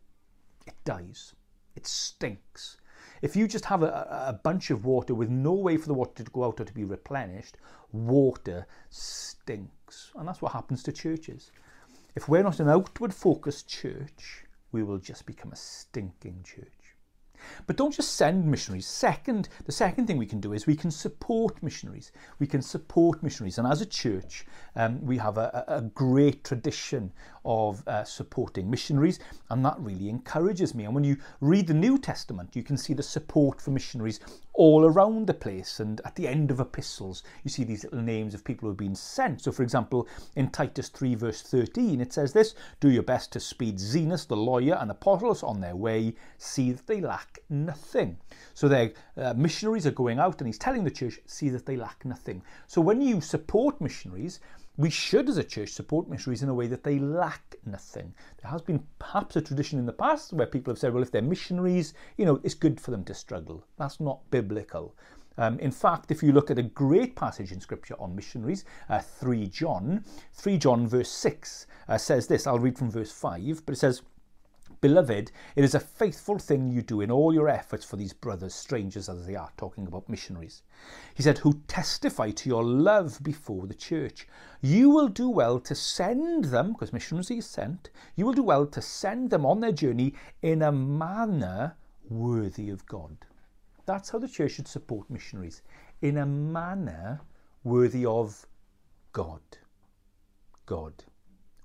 It 0.67 0.73
dies. 0.83 1.33
It 1.77 1.87
stinks. 1.87 2.75
If 3.21 3.37
you 3.37 3.47
just 3.47 3.65
have 3.65 3.83
a, 3.83 4.25
a 4.27 4.33
bunch 4.33 4.71
of 4.71 4.83
water 4.83 5.13
with 5.13 5.29
no 5.29 5.53
way 5.53 5.77
for 5.77 5.87
the 5.87 5.93
water 5.93 6.23
to 6.23 6.31
go 6.31 6.43
out 6.43 6.59
or 6.59 6.65
to 6.65 6.73
be 6.73 6.83
replenished, 6.83 7.55
water 7.93 8.67
stinks. 8.89 10.11
And 10.15 10.27
that's 10.27 10.41
what 10.41 10.51
happens 10.51 10.83
to 10.83 10.91
churches. 10.91 11.51
If 12.15 12.27
we're 12.27 12.43
not 12.43 12.59
an 12.59 12.67
outward 12.67 13.13
focused 13.13 13.69
church, 13.69 14.43
we 14.73 14.83
will 14.83 14.97
just 14.97 15.25
become 15.25 15.53
a 15.53 15.55
stinking 15.55 16.43
church. 16.43 16.78
But 17.67 17.77
don't 17.77 17.93
just 17.93 18.15
send 18.15 18.45
missionaries. 18.45 18.85
Second, 18.85 19.49
the 19.65 19.71
second 19.71 20.07
thing 20.07 20.17
we 20.17 20.25
can 20.25 20.39
do 20.39 20.53
is 20.53 20.67
we 20.67 20.75
can 20.75 20.91
support 20.91 21.61
missionaries. 21.61 22.11
We 22.39 22.47
can 22.47 22.61
support 22.61 23.21
missionaries. 23.23 23.57
And 23.57 23.67
as 23.67 23.81
a 23.81 23.85
church, 23.85 24.45
um, 24.75 25.03
we 25.05 25.17
have 25.17 25.37
a, 25.37 25.63
a, 25.67 25.81
great 25.81 26.43
tradition 26.43 27.11
of 27.45 27.85
uh, 27.87 28.03
supporting 28.03 28.69
missionaries, 28.69 29.19
and 29.49 29.65
that 29.65 29.75
really 29.79 30.09
encourages 30.09 30.75
me. 30.75 30.85
And 30.85 30.93
when 30.93 31.03
you 31.03 31.17
read 31.41 31.67
the 31.67 31.73
New 31.73 31.97
Testament, 31.97 32.55
you 32.55 32.63
can 32.63 32.77
see 32.77 32.93
the 32.93 33.03
support 33.03 33.61
for 33.61 33.71
missionaries 33.71 34.19
all 34.53 34.83
around 34.83 35.25
the 35.25 35.33
place. 35.33 35.79
And 35.79 36.01
at 36.03 36.15
the 36.15 36.27
end 36.27 36.51
of 36.51 36.59
epistles, 36.59 37.23
you 37.43 37.49
see 37.49 37.63
these 37.63 37.85
little 37.85 38.01
names 38.01 38.33
of 38.33 38.43
people 38.43 38.67
who 38.67 38.71
have 38.71 38.77
been 38.77 38.95
sent. 38.95 39.41
So, 39.41 39.51
for 39.51 39.63
example, 39.63 40.07
in 40.35 40.49
Titus 40.49 40.89
3, 40.89 41.15
verse 41.15 41.41
13, 41.41 42.01
it 42.01 42.11
says 42.11 42.33
this 42.33 42.55
Do 42.79 42.89
your 42.89 43.03
best 43.03 43.31
to 43.33 43.39
speed 43.39 43.77
Zenas, 43.77 44.27
the 44.27 44.35
lawyer, 44.35 44.75
and 44.75 44.91
Apollos 44.91 45.43
on 45.43 45.61
their 45.61 45.75
way, 45.75 46.13
see 46.37 46.71
that 46.71 46.87
they 46.87 46.99
lack 46.99 47.28
nothing. 47.49 48.17
So, 48.53 48.67
their 48.67 48.93
uh, 49.17 49.33
missionaries 49.35 49.85
are 49.85 49.91
going 49.91 50.19
out, 50.19 50.39
and 50.39 50.47
he's 50.47 50.57
telling 50.57 50.83
the 50.83 50.91
church, 50.91 51.19
See 51.25 51.49
that 51.49 51.65
they 51.65 51.75
lack 51.75 52.05
nothing. 52.05 52.41
So, 52.67 52.81
when 52.81 53.01
you 53.01 53.21
support 53.21 53.79
missionaries, 53.79 54.39
we 54.77 54.89
should, 54.89 55.27
as 55.27 55.37
a 55.37 55.43
church, 55.43 55.69
support 55.69 56.09
missionaries 56.09 56.41
in 56.41 56.47
a 56.47 56.53
way 56.53 56.67
that 56.67 56.83
they 56.85 56.99
lack 56.99 57.57
nothing. 57.65 58.13
There 58.41 58.49
has 58.49 58.61
been 58.61 58.81
perhaps 58.97 59.35
a 59.35 59.41
tradition 59.41 59.77
in 59.77 59.85
the 59.85 59.91
past 59.91 60.31
where 60.31 60.47
people 60.47 60.71
have 60.71 60.79
said, 60.79 60.93
well, 60.93 61.03
if 61.03 61.11
they're 61.11 61.21
missionaries, 61.21 61.93
you 62.15 62.25
know, 62.25 62.39
it's 62.43 62.53
good 62.53 62.79
for 62.79 62.91
them 62.91 63.03
to 63.03 63.13
struggle. 63.13 63.65
That's 63.77 63.99
not 63.99 64.21
biblical. 64.31 64.95
Um, 65.37 65.59
in 65.59 65.71
fact, 65.71 66.11
if 66.11 66.23
you 66.23 66.31
look 66.31 66.49
at 66.49 66.59
a 66.59 66.63
great 66.63 67.15
passage 67.15 67.51
in 67.51 67.59
Scripture 67.59 67.95
on 67.99 68.15
missionaries, 68.15 68.63
uh, 68.89 68.99
3 68.99 69.47
John, 69.47 70.03
3 70.33 70.57
John 70.57 70.87
verse 70.87 71.09
6 71.09 71.67
uh, 71.87 71.97
says 71.97 72.27
this. 72.27 72.47
I'll 72.47 72.59
read 72.59 72.77
from 72.77 72.89
verse 72.91 73.11
5, 73.11 73.65
but 73.65 73.73
it 73.73 73.79
says, 73.79 74.01
Beloved, 74.81 75.31
it 75.57 75.63
is 75.65 75.75
a 75.75 75.79
faithful 75.79 76.39
thing 76.39 76.71
you 76.71 76.81
do 76.81 77.01
in 77.01 77.11
all 77.11 77.33
your 77.33 77.49
efforts 77.49 77.83
for 77.83 77.97
these 77.97 78.13
brothers, 78.13 78.55
strangers 78.55 79.09
as 79.09 79.27
they 79.27 79.35
are, 79.35 79.51
talking 79.57 79.85
about 79.87 80.07
missionaries. 80.07 80.61
He 81.13 81.21
said, 81.21 81.39
who 81.39 81.61
testify 81.67 82.31
to 82.31 82.49
your 82.49 82.63
love 82.63 83.21
before 83.21 83.67
the 83.67 83.73
church. 83.73 84.25
You 84.61 84.89
will 84.89 85.09
do 85.09 85.27
well 85.29 85.59
to 85.59 85.75
send 85.75 86.45
them, 86.45 86.71
because 86.71 86.93
missionaries 86.93 87.29
are 87.29 87.41
sent, 87.41 87.89
you 88.15 88.25
will 88.25 88.33
do 88.33 88.43
well 88.43 88.65
to 88.67 88.81
send 88.81 89.31
them 89.31 89.45
on 89.45 89.59
their 89.59 89.73
journey 89.73 90.13
in 90.41 90.61
a 90.61 90.71
manner 90.71 91.75
worthy 92.09 92.69
of 92.69 92.85
God. 92.85 93.17
That's 93.85 94.09
how 94.11 94.19
the 94.19 94.29
church 94.29 94.53
should 94.53 94.67
support 94.67 95.09
missionaries, 95.09 95.61
in 96.01 96.17
a 96.19 96.25
manner 96.25 97.19
worthy 97.65 98.05
of 98.05 98.47
God. 99.11 99.41
God. 100.65 100.93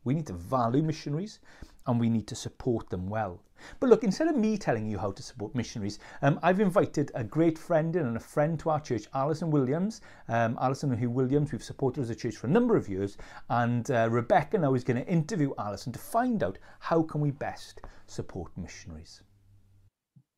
We 0.03 0.15
need 0.15 0.27
to 0.27 0.33
value 0.33 0.83
missionaries 0.83 1.39
and 1.87 2.01
we 2.01 2.09
need 2.09 2.27
to 2.29 2.35
support 2.35 2.91
them 2.91 3.09
well. 3.09 3.41
But 3.81 3.89
look, 3.89 4.05
instead 4.05 4.29
of 4.29 4.37
me 4.37 4.59
telling 4.59 4.91
you 4.91 4.99
how 4.99 5.13
to 5.13 5.23
support 5.23 5.55
missionaries, 5.55 5.99
um, 6.23 6.39
I've 6.43 6.61
invited 6.61 7.11
a 7.15 7.25
great 7.25 7.59
friend 7.59 7.95
and 7.97 8.17
a 8.17 8.21
friend 8.21 8.59
to 8.61 8.71
our 8.71 8.81
church, 8.81 9.05
Alison 9.15 9.51
Williams. 9.51 10.01
Um, 10.29 10.59
Alison 10.61 10.91
and 10.91 10.99
Hugh 10.99 11.11
Williams, 11.11 11.53
we've 11.53 11.63
supported 11.63 12.03
as 12.03 12.11
a 12.11 12.15
church 12.15 12.37
for 12.37 12.47
a 12.47 12.51
number 12.51 12.77
of 12.77 12.89
years, 12.89 13.17
and 13.49 13.91
uh, 13.91 14.09
Rebecca 14.11 14.59
now 14.59 14.75
is 14.75 14.85
going 14.85 15.03
to 15.03 15.11
interview 15.11 15.53
Alison 15.59 15.93
to 15.93 15.99
find 15.99 16.43
out 16.43 16.59
how 16.81 17.03
can 17.03 17.21
we 17.21 17.31
best 17.31 17.81
support 18.07 18.51
missionaries. 18.57 19.23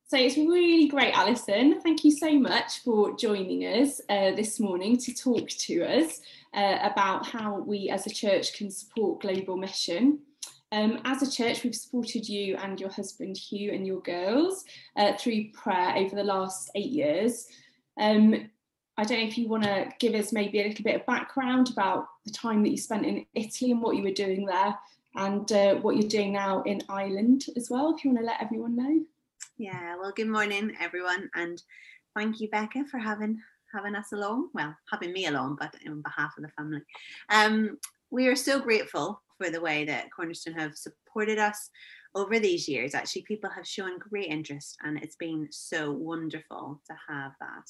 So 0.08 0.16
it's 0.16 0.36
really 0.36 0.86
great, 0.86 1.16
Alison. 1.18 1.80
Thank 1.80 2.04
you 2.04 2.12
so 2.12 2.38
much 2.38 2.84
for 2.84 3.16
joining 3.16 3.62
us 3.62 4.00
uh, 4.08 4.36
this 4.36 4.60
morning 4.60 4.98
to 4.98 5.12
talk 5.12 5.48
to 5.48 5.82
us 5.82 6.20
uh, 6.54 6.78
about 6.82 7.26
how 7.26 7.58
we 7.58 7.90
as 7.90 8.06
a 8.06 8.10
church 8.10 8.56
can 8.56 8.70
support 8.70 9.22
global 9.22 9.56
mission. 9.56 10.20
Um, 10.76 11.00
as 11.06 11.22
a 11.22 11.30
church, 11.30 11.64
we've 11.64 11.74
supported 11.74 12.28
you 12.28 12.56
and 12.56 12.78
your 12.78 12.90
husband 12.90 13.38
Hugh 13.38 13.72
and 13.72 13.86
your 13.86 14.02
girls 14.02 14.62
uh, 14.98 15.14
through 15.18 15.50
prayer 15.52 15.96
over 15.96 16.14
the 16.14 16.22
last 16.22 16.70
eight 16.74 16.90
years. 16.90 17.46
Um, 17.98 18.50
I 18.98 19.04
don't 19.04 19.20
know 19.20 19.26
if 19.26 19.38
you 19.38 19.48
want 19.48 19.62
to 19.62 19.90
give 19.98 20.12
us 20.12 20.34
maybe 20.34 20.60
a 20.60 20.68
little 20.68 20.84
bit 20.84 20.96
of 20.96 21.06
background 21.06 21.70
about 21.70 22.08
the 22.26 22.30
time 22.30 22.62
that 22.62 22.68
you 22.68 22.76
spent 22.76 23.06
in 23.06 23.24
Italy 23.34 23.70
and 23.70 23.80
what 23.80 23.96
you 23.96 24.02
were 24.02 24.10
doing 24.10 24.44
there, 24.44 24.78
and 25.14 25.50
uh, 25.50 25.76
what 25.76 25.96
you're 25.96 26.10
doing 26.10 26.34
now 26.34 26.62
in 26.64 26.82
Ireland 26.90 27.46
as 27.56 27.70
well. 27.70 27.94
If 27.94 28.04
you 28.04 28.10
want 28.10 28.20
to 28.20 28.26
let 28.26 28.42
everyone 28.42 28.76
know. 28.76 29.00
Yeah. 29.56 29.96
Well, 29.96 30.12
good 30.14 30.28
morning, 30.28 30.76
everyone, 30.78 31.30
and 31.34 31.62
thank 32.14 32.38
you, 32.38 32.50
Becca, 32.50 32.84
for 32.90 32.98
having 32.98 33.40
having 33.72 33.94
us 33.94 34.12
along. 34.12 34.50
Well, 34.52 34.76
having 34.92 35.14
me 35.14 35.24
along, 35.24 35.56
but 35.58 35.74
on 35.88 36.02
behalf 36.02 36.34
of 36.36 36.42
the 36.42 36.50
family. 36.50 36.82
Um, 37.30 37.78
we 38.10 38.26
are 38.28 38.36
so 38.36 38.60
grateful 38.60 39.22
for 39.38 39.50
the 39.50 39.60
way 39.60 39.84
that 39.84 40.10
Cornerstone 40.14 40.54
have 40.54 40.76
supported 40.76 41.38
us 41.38 41.70
over 42.14 42.38
these 42.38 42.66
years. 42.66 42.94
Actually, 42.94 43.22
people 43.22 43.50
have 43.50 43.66
shown 43.66 43.98
great 43.98 44.28
interest, 44.28 44.76
and 44.82 44.98
it's 45.02 45.16
been 45.16 45.46
so 45.50 45.92
wonderful 45.92 46.80
to 46.88 46.96
have 47.08 47.32
that. 47.40 47.66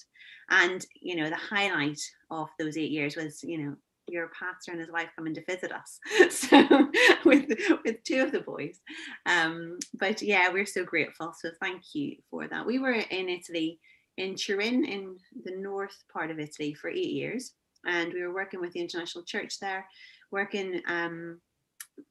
And 0.51 0.85
you 1.01 1.17
know, 1.17 1.29
the 1.29 1.37
highlight 1.37 2.01
of 2.31 2.49
those 2.59 2.77
eight 2.77 2.93
years 2.93 3.17
was, 3.17 3.43
you 3.43 3.59
know, 3.59 3.77
your 4.09 4.31
pastor 4.39 4.71
and 4.71 4.81
his 4.81 4.91
wife 4.91 5.09
coming 5.17 5.35
to 5.35 5.45
visit 5.47 5.73
us 5.73 5.99
so 6.31 6.89
with 7.25 7.47
with 7.85 8.03
two 8.05 8.23
of 8.23 8.33
the 8.33 8.41
boys 8.41 8.79
um 9.27 9.79
but 9.99 10.23
yeah 10.23 10.49
we're 10.53 10.67
so 10.67 10.85
grateful 10.85 11.35
so 11.37 11.51
thank 11.61 11.83
you 11.93 12.17
for 12.31 12.47
that 12.47 12.65
we 12.65 12.79
were 12.79 12.93
in 12.93 13.29
italy 13.29 13.81
in 14.17 14.35
turin 14.37 14.85
in 14.85 15.17
the 15.45 15.57
north 15.57 16.05
part 16.13 16.31
of 16.31 16.39
italy 16.39 16.73
for 16.73 16.89
eight 16.89 17.11
years 17.11 17.55
and 17.85 18.13
we 18.13 18.23
were 18.23 18.35
working 18.35 18.61
with 18.61 18.73
the 18.73 18.81
international 18.81 19.25
church 19.25 19.59
there 19.59 19.85
working 20.31 20.81
um 20.89 21.41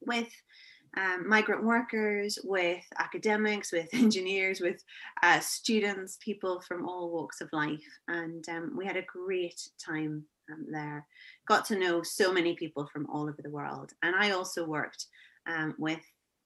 with 0.00 0.28
um, 0.96 1.28
migrant 1.28 1.62
workers, 1.62 2.38
with 2.42 2.84
academics, 2.98 3.72
with 3.72 3.88
engineers, 3.92 4.60
with 4.60 4.82
uh, 5.22 5.40
students, 5.40 6.18
people 6.20 6.60
from 6.60 6.88
all 6.88 7.10
walks 7.10 7.40
of 7.40 7.48
life. 7.52 7.84
And 8.08 8.48
um, 8.48 8.72
we 8.76 8.86
had 8.86 8.96
a 8.96 9.02
great 9.02 9.68
time 9.84 10.24
um, 10.52 10.66
there. 10.70 11.06
Got 11.46 11.64
to 11.66 11.78
know 11.78 12.02
so 12.02 12.32
many 12.32 12.54
people 12.54 12.88
from 12.92 13.06
all 13.10 13.22
over 13.22 13.42
the 13.42 13.50
world. 13.50 13.92
And 14.02 14.14
I 14.16 14.30
also 14.30 14.64
worked 14.64 15.06
um, 15.46 15.74
with 15.78 16.00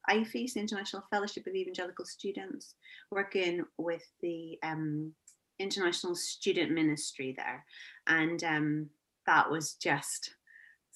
IFES, 0.08 0.56
International 0.56 1.04
Fellowship 1.10 1.46
of 1.46 1.54
Evangelical 1.54 2.04
Students, 2.04 2.74
working 3.10 3.64
with 3.78 4.04
the 4.22 4.58
um, 4.62 5.12
International 5.58 6.16
Student 6.16 6.72
Ministry 6.72 7.34
there. 7.36 7.64
And 8.06 8.42
um, 8.42 8.90
that 9.26 9.50
was 9.50 9.74
just 9.74 10.34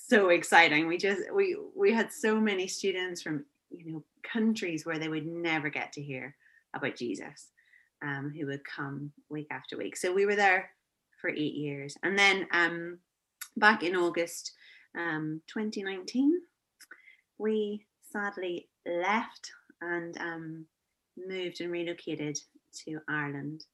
so 0.08 0.28
exciting. 0.28 0.86
We 0.86 0.98
just 0.98 1.32
we 1.32 1.56
we 1.74 1.92
had 1.92 2.12
so 2.12 2.40
many 2.40 2.66
students 2.66 3.22
from 3.22 3.44
you 3.70 3.92
know 3.92 4.04
countries 4.22 4.84
where 4.84 4.98
they 4.98 5.08
would 5.08 5.26
never 5.26 5.68
get 5.68 5.92
to 5.94 6.02
hear 6.02 6.36
about 6.74 6.96
Jesus, 6.96 7.50
um, 8.02 8.32
who 8.36 8.46
would 8.46 8.64
come 8.64 9.12
week 9.28 9.48
after 9.50 9.76
week. 9.76 9.96
So 9.96 10.12
we 10.12 10.26
were 10.26 10.36
there 10.36 10.70
for 11.20 11.30
eight 11.30 11.54
years, 11.54 11.96
and 12.02 12.18
then 12.18 12.46
um, 12.52 12.98
back 13.56 13.82
in 13.82 13.96
August 13.96 14.52
um, 14.96 15.40
2019, 15.48 16.40
we 17.38 17.84
sadly 18.12 18.68
left 18.86 19.50
and 19.80 20.16
um, 20.18 20.66
moved 21.16 21.60
and 21.60 21.70
relocated 21.70 22.38
to 22.84 22.98
Ireland. 23.08 23.64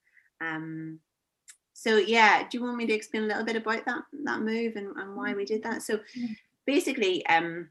Um, 0.40 1.00
so 1.80 1.96
yeah 1.96 2.42
do 2.48 2.58
you 2.58 2.64
want 2.64 2.76
me 2.76 2.86
to 2.86 2.92
explain 2.92 3.24
a 3.24 3.26
little 3.26 3.44
bit 3.44 3.56
about 3.56 3.84
that 3.86 4.02
that 4.24 4.40
move 4.40 4.76
and, 4.76 4.94
and 4.96 5.16
why 5.16 5.32
we 5.32 5.44
did 5.44 5.62
that 5.62 5.82
so 5.82 5.98
basically 6.66 7.24
um 7.26 7.68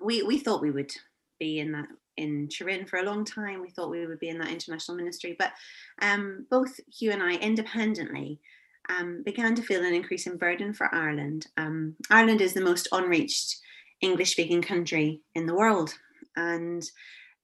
we 0.00 0.22
we 0.22 0.38
thought 0.38 0.62
we 0.62 0.70
would 0.70 0.92
be 1.40 1.58
in 1.58 1.72
that 1.72 1.88
in 2.16 2.46
Turin 2.48 2.86
for 2.86 3.00
a 3.00 3.02
long 3.02 3.24
time 3.24 3.60
we 3.60 3.70
thought 3.70 3.90
we 3.90 4.06
would 4.06 4.20
be 4.20 4.28
in 4.28 4.38
that 4.38 4.52
international 4.52 4.96
ministry 4.96 5.34
but 5.36 5.52
um 6.00 6.46
both 6.48 6.78
Hugh 6.96 7.10
and 7.10 7.22
I 7.22 7.34
independently 7.36 8.38
um, 8.88 9.22
began 9.24 9.54
to 9.54 9.62
feel 9.62 9.84
an 9.84 9.94
increasing 9.94 10.36
burden 10.36 10.74
for 10.74 10.94
Ireland. 10.94 11.46
Um, 11.56 11.96
Ireland 12.10 12.40
is 12.40 12.52
the 12.52 12.60
most 12.60 12.88
unreached 12.92 13.56
English 14.00 14.32
speaking 14.32 14.62
country 14.62 15.22
in 15.34 15.46
the 15.46 15.54
world. 15.54 15.94
And 16.36 16.84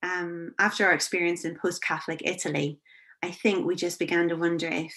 um, 0.03 0.53
after 0.59 0.85
our 0.85 0.93
experience 0.93 1.45
in 1.45 1.57
post 1.57 1.83
Catholic 1.83 2.21
Italy, 2.23 2.79
I 3.23 3.31
think 3.31 3.65
we 3.65 3.75
just 3.75 3.99
began 3.99 4.29
to 4.29 4.35
wonder 4.35 4.67
if 4.67 4.93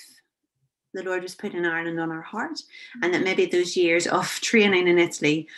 the 0.94 1.02
Lord 1.02 1.22
was 1.22 1.34
putting 1.34 1.66
Ireland 1.66 2.00
on 2.00 2.10
our 2.10 2.22
heart, 2.22 2.60
and 3.02 3.12
that 3.12 3.24
maybe 3.24 3.46
those 3.46 3.76
years 3.76 4.06
of 4.06 4.26
training 4.40 4.88
in 4.88 4.98
Italy 4.98 5.48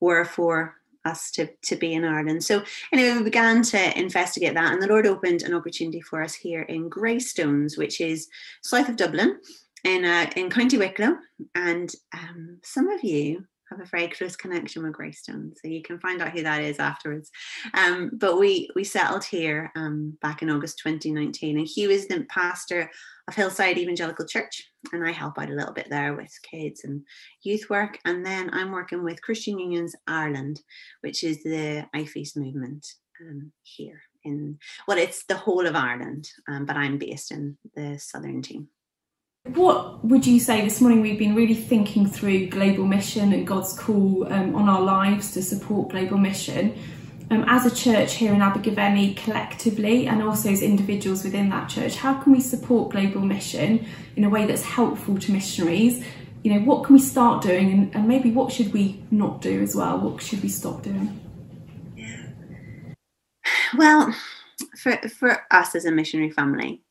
were 0.00 0.24
for 0.24 0.76
us 1.04 1.30
to, 1.30 1.48
to 1.62 1.76
be 1.76 1.94
in 1.94 2.04
Ireland. 2.04 2.42
So 2.42 2.64
anyway, 2.92 3.16
we 3.16 3.24
began 3.24 3.62
to 3.62 3.98
investigate 3.98 4.54
that, 4.54 4.72
and 4.72 4.82
the 4.82 4.88
Lord 4.88 5.06
opened 5.06 5.42
an 5.42 5.54
opportunity 5.54 6.00
for 6.00 6.22
us 6.22 6.34
here 6.34 6.62
in 6.62 6.88
Greystones, 6.88 7.78
which 7.78 8.00
is 8.00 8.28
south 8.62 8.88
of 8.88 8.96
Dublin, 8.96 9.38
in 9.84 10.04
uh, 10.04 10.28
in 10.36 10.50
County 10.50 10.78
Wicklow. 10.78 11.16
And 11.54 11.94
um, 12.12 12.58
some 12.62 12.88
of 12.88 13.04
you 13.04 13.46
have 13.70 13.80
a 13.80 13.84
very 13.84 14.08
close 14.08 14.36
connection 14.36 14.82
with 14.82 14.92
Greystone, 14.92 15.52
so 15.54 15.68
you 15.68 15.82
can 15.82 15.98
find 15.98 16.22
out 16.22 16.32
who 16.32 16.42
that 16.42 16.62
is 16.62 16.78
afterwards. 16.78 17.30
Um, 17.74 18.10
but 18.14 18.38
we 18.38 18.68
we 18.74 18.84
settled 18.84 19.24
here 19.24 19.72
um, 19.76 20.16
back 20.22 20.42
in 20.42 20.50
August 20.50 20.78
2019, 20.82 21.58
and 21.58 21.66
he 21.66 21.86
was 21.86 22.06
the 22.06 22.24
pastor 22.28 22.90
of 23.28 23.34
Hillside 23.34 23.78
Evangelical 23.78 24.26
Church, 24.26 24.70
and 24.92 25.06
I 25.06 25.12
help 25.12 25.38
out 25.38 25.50
a 25.50 25.54
little 25.54 25.74
bit 25.74 25.88
there 25.90 26.14
with 26.14 26.32
kids 26.42 26.84
and 26.84 27.02
youth 27.42 27.68
work. 27.68 27.98
And 28.04 28.24
then 28.24 28.50
I'm 28.52 28.70
working 28.70 29.02
with 29.02 29.22
Christian 29.22 29.58
Unions 29.58 29.94
Ireland, 30.06 30.60
which 31.00 31.24
is 31.24 31.42
the 31.42 31.86
IFES 31.94 32.36
movement 32.36 32.86
um, 33.20 33.52
here 33.62 34.00
in 34.26 34.58
well, 34.86 34.98
it's 34.98 35.24
the 35.24 35.36
whole 35.36 35.66
of 35.66 35.74
Ireland, 35.74 36.28
um, 36.48 36.66
but 36.66 36.76
I'm 36.76 36.98
based 36.98 37.32
in 37.32 37.56
the 37.74 37.98
southern 37.98 38.42
team. 38.42 38.68
What 39.54 40.04
would 40.04 40.26
you 40.26 40.40
say 40.40 40.62
this 40.62 40.80
morning? 40.80 41.02
We've 41.02 41.18
been 41.18 41.36
really 41.36 41.54
thinking 41.54 42.08
through 42.08 42.48
global 42.48 42.84
mission 42.84 43.32
and 43.32 43.46
God's 43.46 43.78
call 43.78 44.30
um, 44.32 44.56
on 44.56 44.68
our 44.68 44.80
lives 44.80 45.32
to 45.32 45.42
support 45.42 45.90
global 45.90 46.18
mission. 46.18 46.76
Um, 47.30 47.44
as 47.46 47.64
a 47.64 47.74
church 47.74 48.14
here 48.14 48.34
in 48.34 48.42
Abergavenny 48.42 49.14
collectively 49.14 50.08
and 50.08 50.20
also 50.20 50.50
as 50.50 50.62
individuals 50.62 51.22
within 51.22 51.48
that 51.50 51.68
church, 51.68 51.96
how 51.96 52.14
can 52.14 52.32
we 52.32 52.40
support 52.40 52.90
global 52.90 53.20
mission 53.20 53.86
in 54.16 54.24
a 54.24 54.28
way 54.28 54.46
that's 54.46 54.62
helpful 54.62 55.16
to 55.18 55.32
missionaries? 55.32 56.04
You 56.42 56.54
know, 56.54 56.60
what 56.60 56.84
can 56.84 56.94
we 56.94 57.00
start 57.00 57.42
doing 57.42 57.70
and, 57.70 57.94
and 57.94 58.08
maybe 58.08 58.32
what 58.32 58.52
should 58.52 58.72
we 58.72 59.02
not 59.12 59.42
do 59.42 59.62
as 59.62 59.76
well? 59.76 59.98
What 59.98 60.22
should 60.22 60.42
we 60.42 60.48
stop 60.48 60.82
doing? 60.82 61.20
Well, 63.76 64.12
for, 64.76 64.96
for 65.08 65.46
us 65.52 65.74
as 65.76 65.84
a 65.84 65.92
missionary 65.92 66.30
family, 66.30 66.82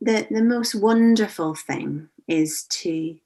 the 0.00 0.26
the 0.30 0.42
most 0.42 0.74
wonderful 0.74 1.54
thing 1.54 2.08
is 2.26 2.64
to 2.64 3.16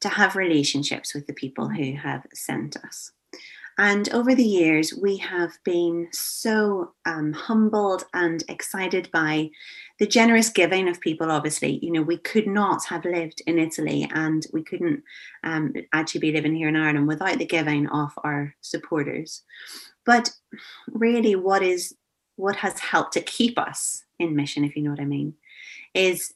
to 0.00 0.08
have 0.08 0.36
relationships 0.36 1.14
with 1.14 1.26
the 1.26 1.32
people 1.32 1.68
who 1.68 1.96
have 1.96 2.26
sent 2.32 2.76
us. 2.76 3.12
And 3.80 4.08
over 4.12 4.34
the 4.34 4.44
years, 4.44 4.92
we 4.92 5.18
have 5.18 5.52
been 5.64 6.08
so 6.10 6.94
um, 7.06 7.32
humbled 7.32 8.04
and 8.12 8.42
excited 8.48 9.08
by 9.12 9.50
the 10.00 10.06
generous 10.06 10.48
giving 10.48 10.88
of 10.88 11.00
people. 11.00 11.30
Obviously, 11.30 11.78
you 11.80 11.92
know, 11.92 12.02
we 12.02 12.18
could 12.18 12.48
not 12.48 12.84
have 12.86 13.04
lived 13.04 13.40
in 13.46 13.56
Italy 13.56 14.08
and 14.12 14.44
we 14.52 14.64
couldn't 14.64 15.04
um, 15.44 15.74
actually 15.92 16.20
be 16.20 16.32
living 16.32 16.56
here 16.56 16.68
in 16.68 16.74
Ireland 16.74 17.06
without 17.06 17.38
the 17.38 17.46
giving 17.46 17.86
of 17.88 18.10
our 18.24 18.56
supporters. 18.62 19.44
But 20.04 20.30
really, 20.88 21.36
what 21.36 21.62
is 21.62 21.94
what 22.34 22.56
has 22.56 22.80
helped 22.80 23.12
to 23.12 23.20
keep 23.20 23.58
us 23.58 24.04
in 24.18 24.34
mission, 24.34 24.64
if 24.64 24.76
you 24.76 24.82
know 24.82 24.90
what 24.90 25.00
I 25.00 25.04
mean, 25.04 25.34
is 25.94 26.34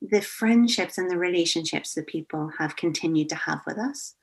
the 0.00 0.20
friendships 0.20 0.98
and 0.98 1.10
the 1.10 1.18
relationships 1.18 1.94
that 1.94 2.06
people 2.06 2.50
have 2.58 2.76
continued 2.76 3.28
to 3.30 3.34
have 3.34 3.60
with 3.66 3.78
us. 3.78 4.14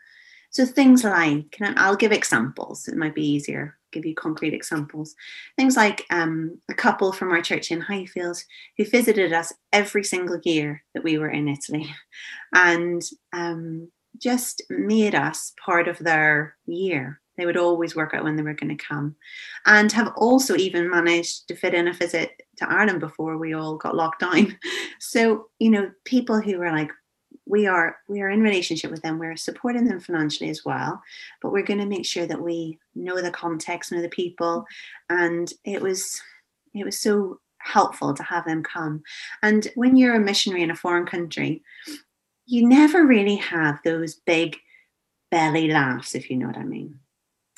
So 0.50 0.66
things 0.66 1.04
like, 1.04 1.58
I'll 1.62 1.98
give 1.98 2.14
examples. 2.14 2.88
It 2.88 2.96
might 2.96 3.14
be 3.14 3.28
easier. 3.28 3.78
Give 3.92 4.06
you 4.06 4.16
concrete 4.16 4.54
examples. 4.54 5.14
Things 5.58 5.76
like 5.76 6.06
um, 6.12 6.62
a 6.70 6.74
couple 6.74 7.12
from 7.12 7.32
our 7.32 7.42
church 7.42 7.72
in 7.72 7.82
Highfield 7.82 8.42
who 8.78 8.86
visited 8.86 9.34
us 9.34 9.52
every 9.74 10.04
single 10.04 10.40
year 10.44 10.82
that 10.94 11.04
we 11.04 11.18
were 11.18 11.30
in 11.30 11.50
Italy, 11.50 11.94
and 12.54 13.02
um, 13.34 13.92
just 14.18 14.62
made 14.70 15.14
us 15.14 15.54
part 15.64 15.90
of 15.90 16.00
their 16.00 16.56
year. 16.66 17.20
They 17.38 17.46
would 17.46 17.58
always 17.58 17.96
work 17.96 18.14
out 18.14 18.24
when 18.24 18.36
they 18.36 18.44
were 18.44 18.54
going 18.54 18.76
to 18.76 18.84
come, 18.84 19.16
and 19.66 19.92
have 19.92 20.14
also 20.16 20.56
even 20.56 20.90
managed 20.90 21.48
to 21.48 21.56
fit 21.56 21.74
in 21.74 21.88
a 21.88 21.94
visit 21.94 22.42
to 22.58 22.70
Ireland 22.70 23.00
before 23.00 23.38
we 23.38 23.54
all 23.54 23.76
got 23.78 23.96
locked 23.96 24.22
down. 24.22 24.58
So 25.00 25.50
you 25.60 25.70
know, 25.70 25.92
people 26.06 26.40
who 26.40 26.58
were 26.58 26.72
like, 26.72 26.90
we 27.46 27.68
are 27.68 27.98
we 28.08 28.22
are 28.22 28.30
in 28.30 28.42
relationship 28.42 28.92
with 28.92 29.02
them. 29.02 29.20
We're 29.20 29.38
supporting 29.38 29.86
them 29.86 30.00
financially 30.00 30.50
as 30.50 30.66
well, 30.66 31.02
but 31.42 31.52
we're 31.52 31.64
going 31.64 31.80
to 31.80 31.86
make 31.86 32.06
sure 32.06 32.26
that 32.26 32.42
we 32.42 32.80
know 32.96 33.22
the 33.22 33.32
context, 33.32 33.92
know 33.92 34.02
the 34.02 34.10
people, 34.10 34.66
and 35.10 35.52
it 35.64 35.82
was 35.82 36.20
it 36.74 36.86
was 36.86 37.00
so 37.00 37.40
helpful 37.60 38.14
to 38.14 38.24
have 38.24 38.46
them 38.46 38.64
come. 38.64 39.04
And 39.42 39.68
when 39.76 39.96
you're 39.96 40.16
a 40.16 40.20
missionary 40.20 40.64
in 40.64 40.72
a 40.72 40.76
foreign 40.76 41.06
country, 41.06 41.64
you 42.46 42.68
never 42.68 43.06
really 43.06 43.38
have 43.38 43.80
those 43.84 44.16
big 44.16 44.58
belly 45.32 45.70
laughs, 45.72 46.16
if 46.16 46.30
you 46.30 46.38
know 46.38 46.48
what 46.48 46.58
I 46.58 46.64
mean 46.64 47.00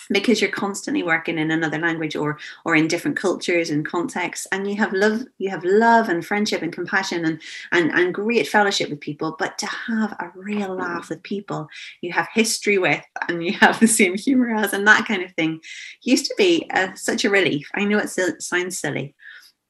because 0.10 0.42
you're 0.42 0.52
constantly 0.52 1.04
working 1.04 1.38
in 1.38 1.52
another 1.52 1.80
language 1.80 2.16
or 2.16 2.38
or 2.66 2.76
in 2.76 2.88
different 2.88 3.18
cultures 3.18 3.70
and 3.70 3.86
contexts 3.86 4.48
and 4.52 4.70
you 4.70 4.76
have 4.78 4.94
love 4.94 5.24
you 5.38 5.50
have 5.50 5.64
love 5.64 6.10
and 6.10 6.26
friendship 6.26 6.62
and 6.62 6.74
compassion 6.74 7.26
and 7.26 7.42
and, 7.72 7.92
and 7.92 8.14
great 8.14 8.48
fellowship 8.48 8.90
with 8.90 9.00
people. 9.00 9.36
But 9.38 9.58
to 9.60 9.66
have 9.66 10.14
a 10.14 10.32
real 10.36 10.76
laugh 10.76 11.10
with 11.10 11.24
people 11.24 11.68
you 12.02 12.12
have 12.14 12.28
history 12.34 12.78
with 12.78 13.04
and 13.28 13.44
you 13.44 13.54
have 13.54 13.80
the 13.80 13.88
same 13.88 14.18
humor 14.18 14.54
as 14.56 14.74
and 14.74 14.88
that 14.88 15.08
kind 15.08 15.24
of 15.24 15.32
thing 15.34 15.62
used 16.02 16.26
to 16.26 16.36
be 16.38 16.68
a, 16.72 16.96
such 16.96 17.26
a 17.26 17.30
relief. 17.30 17.70
I 17.74 17.84
know 17.84 18.00
it 18.00 18.10
sounds 18.42 18.80
silly 18.80 19.16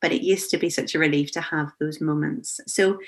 but 0.02 0.12
it 0.12 0.22
used 0.22 0.52
to 0.52 0.58
be 0.58 0.70
such 0.70 0.94
a 0.94 1.00
relief 1.00 1.32
to 1.32 1.42
have 1.42 1.72
those 1.80 2.02
moments. 2.02 2.60
So 2.68 3.00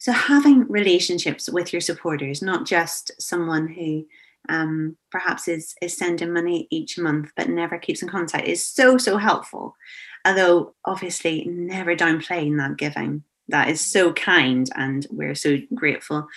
so 0.00 0.12
having 0.12 0.68
relationships 0.68 1.50
with 1.50 1.72
your 1.72 1.80
supporters 1.80 2.40
not 2.40 2.66
just 2.66 3.10
someone 3.20 3.66
who 3.66 4.06
um, 4.48 4.96
perhaps 5.10 5.48
is 5.48 5.74
is 5.82 5.96
sending 5.96 6.32
money 6.32 6.66
each 6.70 6.98
month 6.98 7.30
but 7.36 7.48
never 7.48 7.78
keeps 7.78 8.02
in 8.02 8.08
contact 8.08 8.46
is 8.46 8.66
so 8.66 8.98
so 8.98 9.16
helpful. 9.16 9.76
Although 10.24 10.74
obviously 10.84 11.44
never 11.44 11.96
downplaying 11.96 12.58
that 12.58 12.76
giving. 12.76 13.24
That 13.48 13.68
is 13.68 13.80
so 13.80 14.12
kind 14.12 14.68
and 14.74 15.06
we're 15.10 15.34
so 15.34 15.58
grateful 15.74 16.28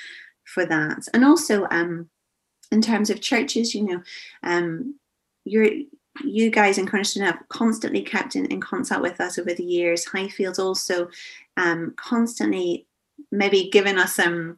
for 0.46 0.66
that. 0.66 1.08
And 1.14 1.26
also 1.26 1.68
um, 1.72 2.10
in 2.72 2.82
terms 2.82 3.10
of 3.10 3.22
churches 3.22 3.74
you 3.74 3.84
know 3.84 4.02
um, 4.44 4.96
you're 5.46 5.70
you 6.26 6.50
guys 6.50 6.78
in 6.78 6.88
Cornerstone 6.88 7.24
have 7.24 7.42
constantly 7.48 8.02
kept 8.02 8.36
in, 8.36 8.46
in 8.48 8.60
contact 8.60 9.02
with 9.02 9.22
us 9.22 9.40
over 9.40 9.54
the 9.54 9.64
years. 9.64 10.06
Highfields 10.06 10.60
also 10.60 11.10
um, 11.56 11.94
constantly 11.96 12.86
maybe 13.32 13.70
given 13.70 13.98
us 13.98 14.20
um, 14.20 14.58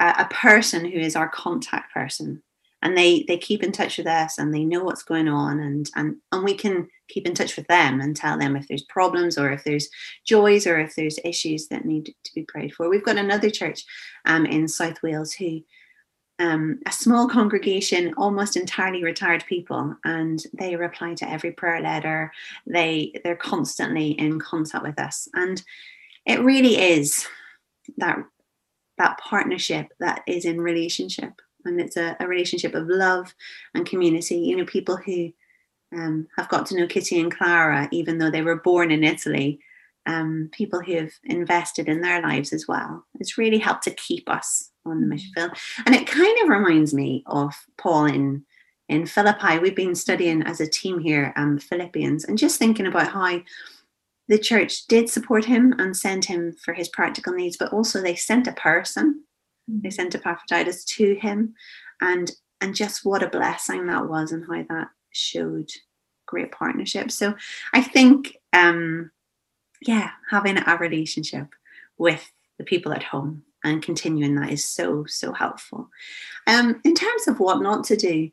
a, 0.00 0.14
a 0.20 0.28
person 0.30 0.84
who 0.84 0.98
is 0.98 1.16
our 1.16 1.28
contact 1.28 1.92
person 1.92 2.42
and 2.84 2.96
they 2.96 3.24
they 3.26 3.38
keep 3.38 3.62
in 3.62 3.72
touch 3.72 3.98
with 3.98 4.06
us 4.06 4.38
and 4.38 4.54
they 4.54 4.64
know 4.64 4.84
what's 4.84 5.02
going 5.02 5.26
on 5.26 5.58
and 5.58 5.90
and 5.96 6.16
and 6.30 6.44
we 6.44 6.54
can 6.54 6.86
keep 7.08 7.26
in 7.26 7.34
touch 7.34 7.56
with 7.56 7.66
them 7.66 8.00
and 8.00 8.14
tell 8.14 8.38
them 8.38 8.54
if 8.54 8.68
there's 8.68 8.84
problems 8.84 9.36
or 9.36 9.50
if 9.50 9.64
there's 9.64 9.88
joys 10.24 10.66
or 10.66 10.78
if 10.78 10.94
there's 10.94 11.18
issues 11.24 11.66
that 11.68 11.84
need 11.84 12.14
to 12.24 12.34
be 12.34 12.42
prayed 12.44 12.74
for. 12.74 12.88
We've 12.88 13.04
got 13.04 13.16
another 13.16 13.50
church 13.50 13.84
um, 14.24 14.46
in 14.46 14.68
south 14.68 15.02
wales 15.02 15.32
who 15.32 15.62
um, 16.40 16.80
a 16.84 16.90
small 16.90 17.28
congregation, 17.28 18.12
almost 18.16 18.56
entirely 18.56 19.04
retired 19.04 19.44
people, 19.46 19.94
and 20.04 20.42
they 20.52 20.74
reply 20.74 21.14
to 21.14 21.30
every 21.30 21.52
prayer 21.52 21.80
letter. 21.80 22.32
They 22.66 23.12
they're 23.22 23.36
constantly 23.36 24.10
in 24.10 24.40
contact 24.40 24.84
with 24.84 24.98
us, 24.98 25.28
and 25.34 25.62
it 26.26 26.40
really 26.40 26.76
is 26.76 27.26
that 27.98 28.18
that 28.98 29.18
partnership 29.18 29.88
that 30.00 30.22
is 30.26 30.44
in 30.44 30.60
relationship 30.60 31.40
and 31.64 31.80
it's 31.80 31.96
a, 31.96 32.16
a 32.20 32.26
relationship 32.26 32.74
of 32.74 32.88
love 32.88 33.34
and 33.74 33.86
community. 33.86 34.36
You 34.36 34.56
know, 34.56 34.64
people 34.64 34.96
who 34.96 35.32
um, 35.92 36.26
have 36.36 36.48
got 36.48 36.66
to 36.66 36.76
know 36.76 36.86
Kitty 36.86 37.20
and 37.20 37.34
Clara, 37.34 37.88
even 37.92 38.18
though 38.18 38.30
they 38.30 38.42
were 38.42 38.60
born 38.60 38.90
in 38.90 39.04
Italy, 39.04 39.60
um, 40.06 40.50
people 40.52 40.80
who 40.80 40.96
have 40.96 41.12
invested 41.24 41.88
in 41.88 42.00
their 42.00 42.20
lives 42.20 42.52
as 42.52 42.66
well. 42.68 43.04
It's 43.20 43.38
really 43.38 43.58
helped 43.58 43.84
to 43.84 43.94
keep 43.94 44.28
us 44.28 44.70
on 44.84 45.00
the 45.00 45.06
mission 45.06 45.30
field. 45.34 45.52
And 45.86 45.94
it 45.94 46.06
kind 46.06 46.36
of 46.42 46.48
reminds 46.48 46.92
me 46.92 47.22
of 47.26 47.54
Paul 47.78 48.06
in 48.06 48.44
in 48.88 49.06
Philippi. 49.06 49.58
We've 49.58 49.74
been 49.74 49.94
studying 49.94 50.42
as 50.42 50.60
a 50.60 50.68
team 50.68 50.98
here, 50.98 51.32
um, 51.36 51.58
Philippians, 51.58 52.24
and 52.24 52.36
just 52.36 52.58
thinking 52.58 52.86
about 52.86 53.12
how 53.12 53.40
the 54.28 54.38
church 54.38 54.86
did 54.86 55.08
support 55.08 55.44
him 55.44 55.74
and 55.78 55.96
send 55.96 56.26
him 56.26 56.52
for 56.52 56.74
his 56.74 56.88
practical 56.88 57.32
needs, 57.32 57.56
but 57.56 57.72
also 57.72 58.00
they 58.00 58.14
sent 58.14 58.46
a 58.46 58.52
person 58.52 59.24
they 59.66 59.90
sent 59.90 60.14
Epaphroditus 60.14 60.84
to 60.84 61.14
him, 61.14 61.54
and 62.00 62.30
and 62.60 62.74
just 62.74 63.04
what 63.04 63.22
a 63.22 63.28
blessing 63.28 63.86
that 63.86 64.08
was, 64.08 64.32
and 64.32 64.44
how 64.46 64.62
that 64.74 64.88
showed 65.12 65.70
great 66.26 66.52
partnership. 66.52 67.10
So 67.10 67.34
I 67.72 67.82
think, 67.82 68.36
um, 68.52 69.10
yeah, 69.82 70.10
having 70.30 70.58
a 70.58 70.76
relationship 70.76 71.48
with 71.98 72.30
the 72.58 72.64
people 72.64 72.92
at 72.92 73.02
home 73.02 73.42
and 73.62 73.82
continuing 73.82 74.34
that 74.36 74.50
is 74.50 74.64
so 74.64 75.04
so 75.06 75.32
helpful. 75.32 75.88
Um, 76.46 76.80
in 76.84 76.94
terms 76.94 77.28
of 77.28 77.40
what 77.40 77.62
not 77.62 77.84
to 77.84 77.96
do, 77.96 78.30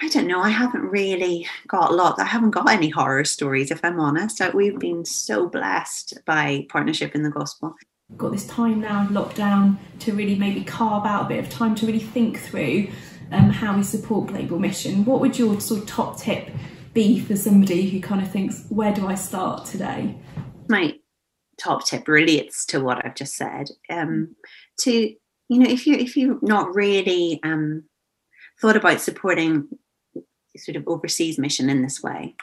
I 0.00 0.08
don't 0.08 0.26
know. 0.26 0.40
I 0.40 0.50
haven't 0.50 0.82
really 0.82 1.46
got 1.68 1.90
a 1.90 1.94
lot. 1.94 2.18
I 2.18 2.24
haven't 2.24 2.50
got 2.50 2.68
any 2.68 2.88
horror 2.88 3.24
stories, 3.24 3.70
if 3.70 3.84
I'm 3.84 4.00
honest. 4.00 4.42
We've 4.54 4.78
been 4.78 5.04
so 5.04 5.48
blessed 5.48 6.18
by 6.26 6.66
partnership 6.68 7.14
in 7.14 7.22
the 7.22 7.30
gospel 7.30 7.76
got 8.16 8.32
this 8.32 8.46
time 8.46 8.80
now 8.80 9.06
lockdown 9.08 9.78
to 10.00 10.12
really 10.12 10.34
maybe 10.34 10.64
carve 10.64 11.06
out 11.06 11.26
a 11.26 11.28
bit 11.28 11.44
of 11.44 11.50
time 11.50 11.74
to 11.76 11.86
really 11.86 11.98
think 11.98 12.38
through 12.38 12.88
um, 13.30 13.50
how 13.50 13.76
we 13.76 13.82
support 13.82 14.28
global 14.28 14.58
mission. 14.58 15.04
What 15.04 15.20
would 15.20 15.38
your 15.38 15.60
sort 15.60 15.80
of 15.80 15.86
top 15.86 16.18
tip 16.18 16.50
be 16.92 17.20
for 17.20 17.36
somebody 17.36 17.88
who 17.88 18.00
kind 18.00 18.22
of 18.22 18.30
thinks, 18.30 18.66
where 18.68 18.92
do 18.92 19.06
I 19.06 19.14
start 19.14 19.64
today? 19.66 20.16
My 20.68 20.94
top 21.58 21.86
tip 21.86 22.06
relates 22.08 22.66
to 22.66 22.80
what 22.80 23.04
I've 23.04 23.14
just 23.14 23.34
said. 23.36 23.68
Um, 23.88 24.36
to 24.80 25.14
you 25.48 25.58
know, 25.58 25.68
if 25.68 25.86
you 25.86 25.94
if 25.94 26.16
you're 26.16 26.38
not 26.42 26.74
really 26.74 27.40
um, 27.42 27.84
thought 28.60 28.76
about 28.76 29.00
supporting 29.00 29.68
sort 30.56 30.76
of 30.76 30.86
overseas 30.86 31.38
mission 31.38 31.68
in 31.68 31.82
this 31.82 32.02
way, 32.02 32.34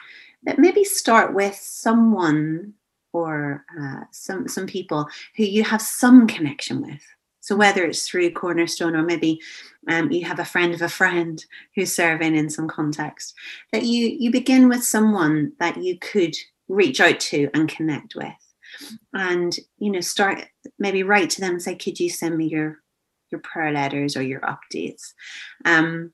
that 0.43 0.59
maybe 0.59 0.83
start 0.83 1.33
with 1.33 1.55
someone 1.55 2.73
or 3.13 3.65
uh, 3.79 4.01
some 4.11 4.47
some 4.47 4.67
people 4.67 5.07
who 5.35 5.43
you 5.43 5.63
have 5.63 5.81
some 5.81 6.27
connection 6.27 6.81
with. 6.81 7.01
So 7.41 7.55
whether 7.55 7.85
it's 7.85 8.07
through 8.07 8.31
Cornerstone 8.31 8.95
or 8.95 9.01
maybe 9.01 9.39
um, 9.87 10.11
you 10.11 10.25
have 10.25 10.39
a 10.39 10.45
friend 10.45 10.73
of 10.73 10.81
a 10.81 10.89
friend 10.89 11.43
who's 11.75 11.93
serving 11.93 12.35
in 12.35 12.49
some 12.49 12.67
context, 12.67 13.33
that 13.71 13.83
you 13.83 14.15
you 14.19 14.31
begin 14.31 14.69
with 14.69 14.83
someone 14.83 15.53
that 15.59 15.77
you 15.77 15.97
could 15.99 16.35
reach 16.67 16.99
out 16.99 17.19
to 17.19 17.49
and 17.53 17.69
connect 17.69 18.15
with, 18.15 18.27
and 19.13 19.57
you 19.77 19.91
know 19.91 20.01
start 20.01 20.45
maybe 20.77 21.03
write 21.03 21.29
to 21.31 21.41
them 21.41 21.53
and 21.53 21.61
say, 21.61 21.75
could 21.75 21.99
you 21.99 22.09
send 22.09 22.37
me 22.37 22.45
your 22.45 22.79
your 23.31 23.41
prayer 23.41 23.71
letters 23.71 24.17
or 24.17 24.21
your 24.21 24.41
updates. 24.41 25.13
Um, 25.65 26.13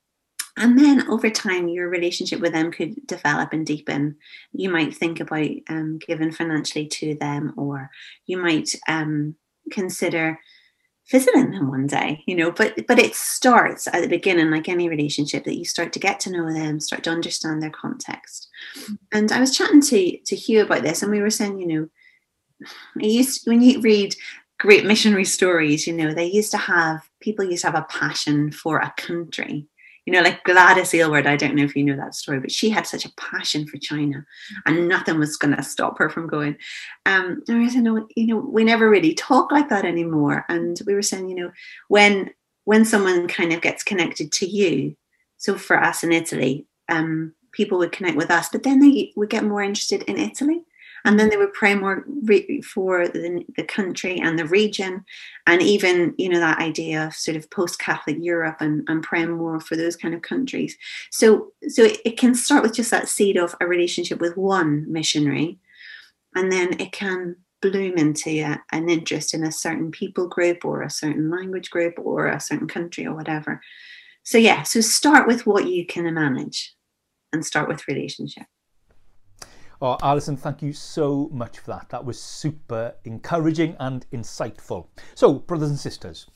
and 0.58 0.78
then 0.78 1.08
over 1.10 1.30
time, 1.30 1.68
your 1.68 1.90
relationship 1.90 2.40
with 2.40 2.54
them 2.54 2.72
could 2.72 3.06
develop 3.08 3.54
and 3.54 3.66
deepen. 3.66 4.18
You 4.54 4.70
might 4.70 4.96
think 4.96 5.20
about 5.20 5.50
um, 5.70 6.00
giving 6.00 6.32
financially 6.32 6.88
to 6.88 7.16
them, 7.16 7.54
or 7.58 7.90
you 8.26 8.38
might 8.38 8.76
um, 8.88 9.36
consider 9.72 10.40
visiting 11.12 11.52
them 11.52 11.70
one 11.70 11.86
day 11.86 12.24
you 12.26 12.36
know 12.36 12.50
but 12.52 12.74
but 12.88 12.98
it 12.98 13.14
starts 13.14 13.86
at 13.86 14.02
the 14.02 14.08
beginning 14.08 14.50
like 14.50 14.68
any 14.68 14.90
relationship 14.90 15.44
that 15.44 15.56
you 15.56 15.64
start 15.64 15.94
to 15.94 16.00
get 16.00 16.20
to 16.20 16.32
know 16.32 16.52
them 16.52 16.80
start 16.80 17.04
to 17.04 17.12
understand 17.12 17.62
their 17.62 17.70
context 17.70 18.50
and 19.12 19.32
i 19.32 19.40
was 19.40 19.56
chatting 19.56 19.80
to 19.80 20.18
to 20.26 20.36
hugh 20.36 20.64
about 20.64 20.82
this 20.82 21.04
and 21.04 21.12
we 21.12 21.22
were 21.22 21.30
saying 21.30 21.60
you 21.60 21.68
know 21.68 21.88
I 23.02 23.06
used 23.06 23.48
when 23.48 23.62
you 23.62 23.82
read 23.82 24.16
great 24.60 24.86
missionary 24.86 25.26
stories, 25.26 25.86
you 25.86 25.94
know, 25.94 26.14
they 26.14 26.26
used 26.26 26.52
to 26.52 26.58
have 26.58 27.10
people 27.20 27.46
used 27.46 27.62
to 27.62 27.72
have 27.72 27.80
a 27.80 27.88
passion 27.90 28.52
for 28.52 28.80
a 28.80 28.94
country. 28.98 29.68
You 30.06 30.14
know, 30.14 30.22
like 30.22 30.44
Gladys 30.44 30.94
Aylward, 30.94 31.26
I 31.26 31.36
don't 31.36 31.56
know 31.56 31.64
if 31.64 31.76
you 31.76 31.84
know 31.84 31.96
that 31.96 32.14
story, 32.14 32.40
but 32.40 32.52
she 32.52 32.70
had 32.70 32.86
such 32.86 33.06
a 33.06 33.14
passion 33.16 33.68
for 33.68 33.78
China 33.78 34.26
and 34.66 34.88
nothing 34.88 35.18
was 35.18 35.36
going 35.36 35.56
to 35.56 35.64
stop 35.64 35.98
her 35.98 36.10
from 36.10 36.28
going. 36.28 36.58
Um, 37.06 37.42
and 37.48 37.64
I 37.64 37.68
said, 37.70 37.84
no, 37.84 38.08
you 38.16 38.28
know, 38.28 38.38
we 38.38 38.64
never 38.64 38.90
really 38.90 39.16
talk 39.16 39.52
like 39.52 39.70
that 39.70 39.84
anymore. 39.84 40.46
And 40.48 40.80
we 40.86 40.94
were 40.94 41.02
saying, 41.02 41.30
you 41.30 41.36
know, 41.36 41.52
when 41.88 42.32
when 42.66 42.86
someone 42.86 43.28
kind 43.28 43.54
of 43.54 43.62
gets 43.62 43.84
connected 43.84 44.32
to 44.32 44.48
you, 44.48 44.96
so 45.38 45.56
for 45.56 45.82
us 45.82 46.04
in 46.04 46.12
Italy, 46.12 46.66
um, 46.90 47.34
people 47.52 47.78
would 47.78 47.92
connect 47.92 48.18
with 48.18 48.32
us, 48.32 48.50
but 48.50 48.64
then 48.64 48.80
they 48.80 49.12
would 49.16 49.30
get 49.30 49.44
more 49.44 49.62
interested 49.62 50.04
in 50.04 50.18
Italy 50.18 50.64
and 51.06 51.20
then 51.20 51.30
they 51.30 51.38
would 51.38 51.54
pray 51.54 51.76
more 51.76 52.04
re- 52.24 52.62
for 52.62 53.08
the, 53.08 53.46
the 53.56 53.64
country 53.64 54.20
and 54.20 54.38
the 54.38 54.48
region. 54.48 55.06
And 55.48 55.62
even 55.62 56.16
you 56.18 56.28
know 56.28 56.40
that 56.40 56.60
idea 56.60 57.06
of 57.06 57.14
sort 57.14 57.38
of 57.38 57.50
post-catholic 57.52 58.18
europe 58.20 58.58
and, 58.60 58.84
and 58.90 59.04
praying 59.04 59.32
more 59.32 59.60
for 59.60 59.76
those 59.78 59.96
kind 59.96 60.14
of 60.14 60.24
countries. 60.24 60.76
So 61.12 61.54
so 61.70 61.84
it, 61.84 62.00
it 62.04 62.18
can 62.18 62.34
start 62.36 62.64
with 62.64 62.74
just 62.74 62.92
that 62.92 63.08
seed 63.08 63.38
of 63.38 63.56
a 63.62 63.68
relationship 63.68 64.20
with 64.20 64.36
one 64.36 64.92
missionary. 64.92 65.60
And 66.34 66.52
then 66.52 66.80
it 66.82 66.92
can 66.92 67.38
bloom 67.62 67.98
into 67.98 68.30
a, 68.42 68.62
an 68.72 68.90
interest 68.90 69.34
in 69.34 69.44
a 69.44 69.52
certain 69.52 69.92
people 69.92 70.28
group 70.28 70.66
or 70.66 70.82
a 70.82 70.90
certain 70.90 71.30
language 71.30 71.70
group 71.70 71.96
or 71.98 72.28
a 72.28 72.42
certain 72.42 72.68
country 72.68 73.06
or 73.06 73.16
whatever. 73.16 73.62
So 74.24 74.40
yeah 74.40 74.64
so 74.64 74.82
start 74.82 75.28
with 75.28 75.46
what 75.46 75.68
you 75.68 75.86
can 75.86 76.12
manage 76.12 76.74
and 77.32 77.46
start 77.46 77.68
with 77.68 77.88
relationship 77.88 78.48
Oh, 79.82 79.98
Alison, 80.02 80.38
thank 80.38 80.62
you 80.62 80.72
so 80.72 81.30
much 81.34 81.60
for 81.60 81.72
that. 81.72 81.90
That 81.90 82.06
was 82.06 82.22
super 82.22 82.96
encouraging 83.04 83.76
and 83.80 84.06
insightful. 84.12 84.88
So, 85.16 85.34
brothers 85.34 85.70
and 85.70 85.80
sisters, 85.80 86.28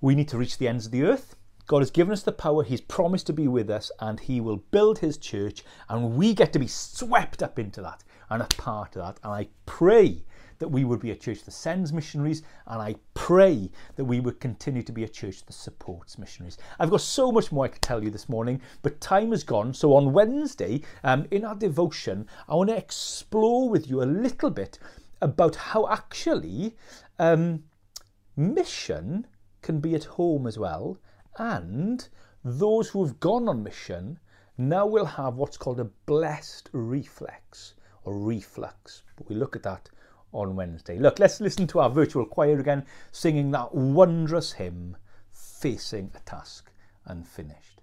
we 0.00 0.14
need 0.14 0.28
to 0.28 0.38
reach 0.38 0.56
the 0.56 0.68
ends 0.68 0.86
of 0.86 0.92
the 0.92 1.02
earth. 1.02 1.36
God 1.66 1.80
has 1.80 1.90
given 1.90 2.12
us 2.12 2.22
the 2.22 2.32
power, 2.32 2.62
He's 2.62 2.80
promised 2.80 3.26
to 3.26 3.32
be 3.34 3.48
with 3.48 3.68
us, 3.68 3.90
and 4.00 4.18
He 4.18 4.40
will 4.40 4.56
build 4.56 4.98
His 4.98 5.18
church, 5.18 5.62
and 5.90 6.16
we 6.16 6.32
get 6.32 6.52
to 6.54 6.58
be 6.58 6.66
swept 6.66 7.42
up 7.42 7.58
into 7.58 7.82
that 7.82 8.02
and 8.30 8.42
a 8.42 8.46
part 8.56 8.96
of 8.96 9.02
that. 9.02 9.20
And 9.22 9.32
I 9.32 9.48
pray 9.66 10.24
that 10.64 10.70
we 10.70 10.84
would 10.84 11.00
be 11.00 11.10
a 11.10 11.14
church 11.14 11.44
that 11.44 11.50
sends 11.50 11.92
missionaries, 11.92 12.42
and 12.68 12.80
I 12.80 12.94
pray 13.12 13.70
that 13.96 14.04
we 14.06 14.18
would 14.18 14.40
continue 14.40 14.82
to 14.84 14.92
be 14.92 15.04
a 15.04 15.08
church 15.08 15.44
that 15.44 15.52
supports 15.52 16.16
missionaries. 16.16 16.56
I've 16.80 16.88
got 16.88 17.02
so 17.02 17.30
much 17.30 17.52
more 17.52 17.66
I 17.66 17.68
could 17.68 17.82
tell 17.82 18.02
you 18.02 18.08
this 18.08 18.30
morning, 18.30 18.62
but 18.80 18.98
time 18.98 19.32
has 19.32 19.44
gone. 19.44 19.74
So 19.74 19.94
on 19.94 20.14
Wednesday, 20.14 20.80
um, 21.02 21.26
in 21.30 21.44
our 21.44 21.54
devotion, 21.54 22.26
I 22.48 22.54
want 22.54 22.70
to 22.70 22.78
explore 22.78 23.68
with 23.68 23.90
you 23.90 24.02
a 24.02 24.08
little 24.08 24.48
bit 24.48 24.78
about 25.20 25.54
how 25.54 25.86
actually 25.86 26.74
um, 27.18 27.64
mission 28.34 29.26
can 29.60 29.80
be 29.80 29.94
at 29.94 30.04
home 30.04 30.46
as 30.46 30.58
well, 30.58 30.98
and 31.36 32.08
those 32.42 32.88
who 32.88 33.04
have 33.04 33.20
gone 33.20 33.50
on 33.50 33.62
mission 33.62 34.18
now 34.56 34.86
will 34.86 35.04
have 35.04 35.34
what's 35.34 35.58
called 35.58 35.80
a 35.80 35.90
blessed 36.06 36.70
reflex 36.72 37.74
or 38.04 38.18
reflux. 38.18 39.02
But 39.16 39.28
we 39.28 39.34
look 39.34 39.56
at 39.56 39.62
that 39.64 39.90
on 40.34 40.56
Wednesday. 40.56 40.98
Look, 40.98 41.18
let's 41.18 41.40
listen 41.40 41.66
to 41.68 41.80
our 41.80 41.88
virtual 41.88 42.26
choir 42.26 42.58
again, 42.58 42.84
singing 43.12 43.50
that 43.52 43.74
wondrous 43.74 44.52
hymn, 44.52 44.96
Facing 45.30 46.10
a 46.14 46.20
Task 46.20 46.70
Unfinished. 47.06 47.73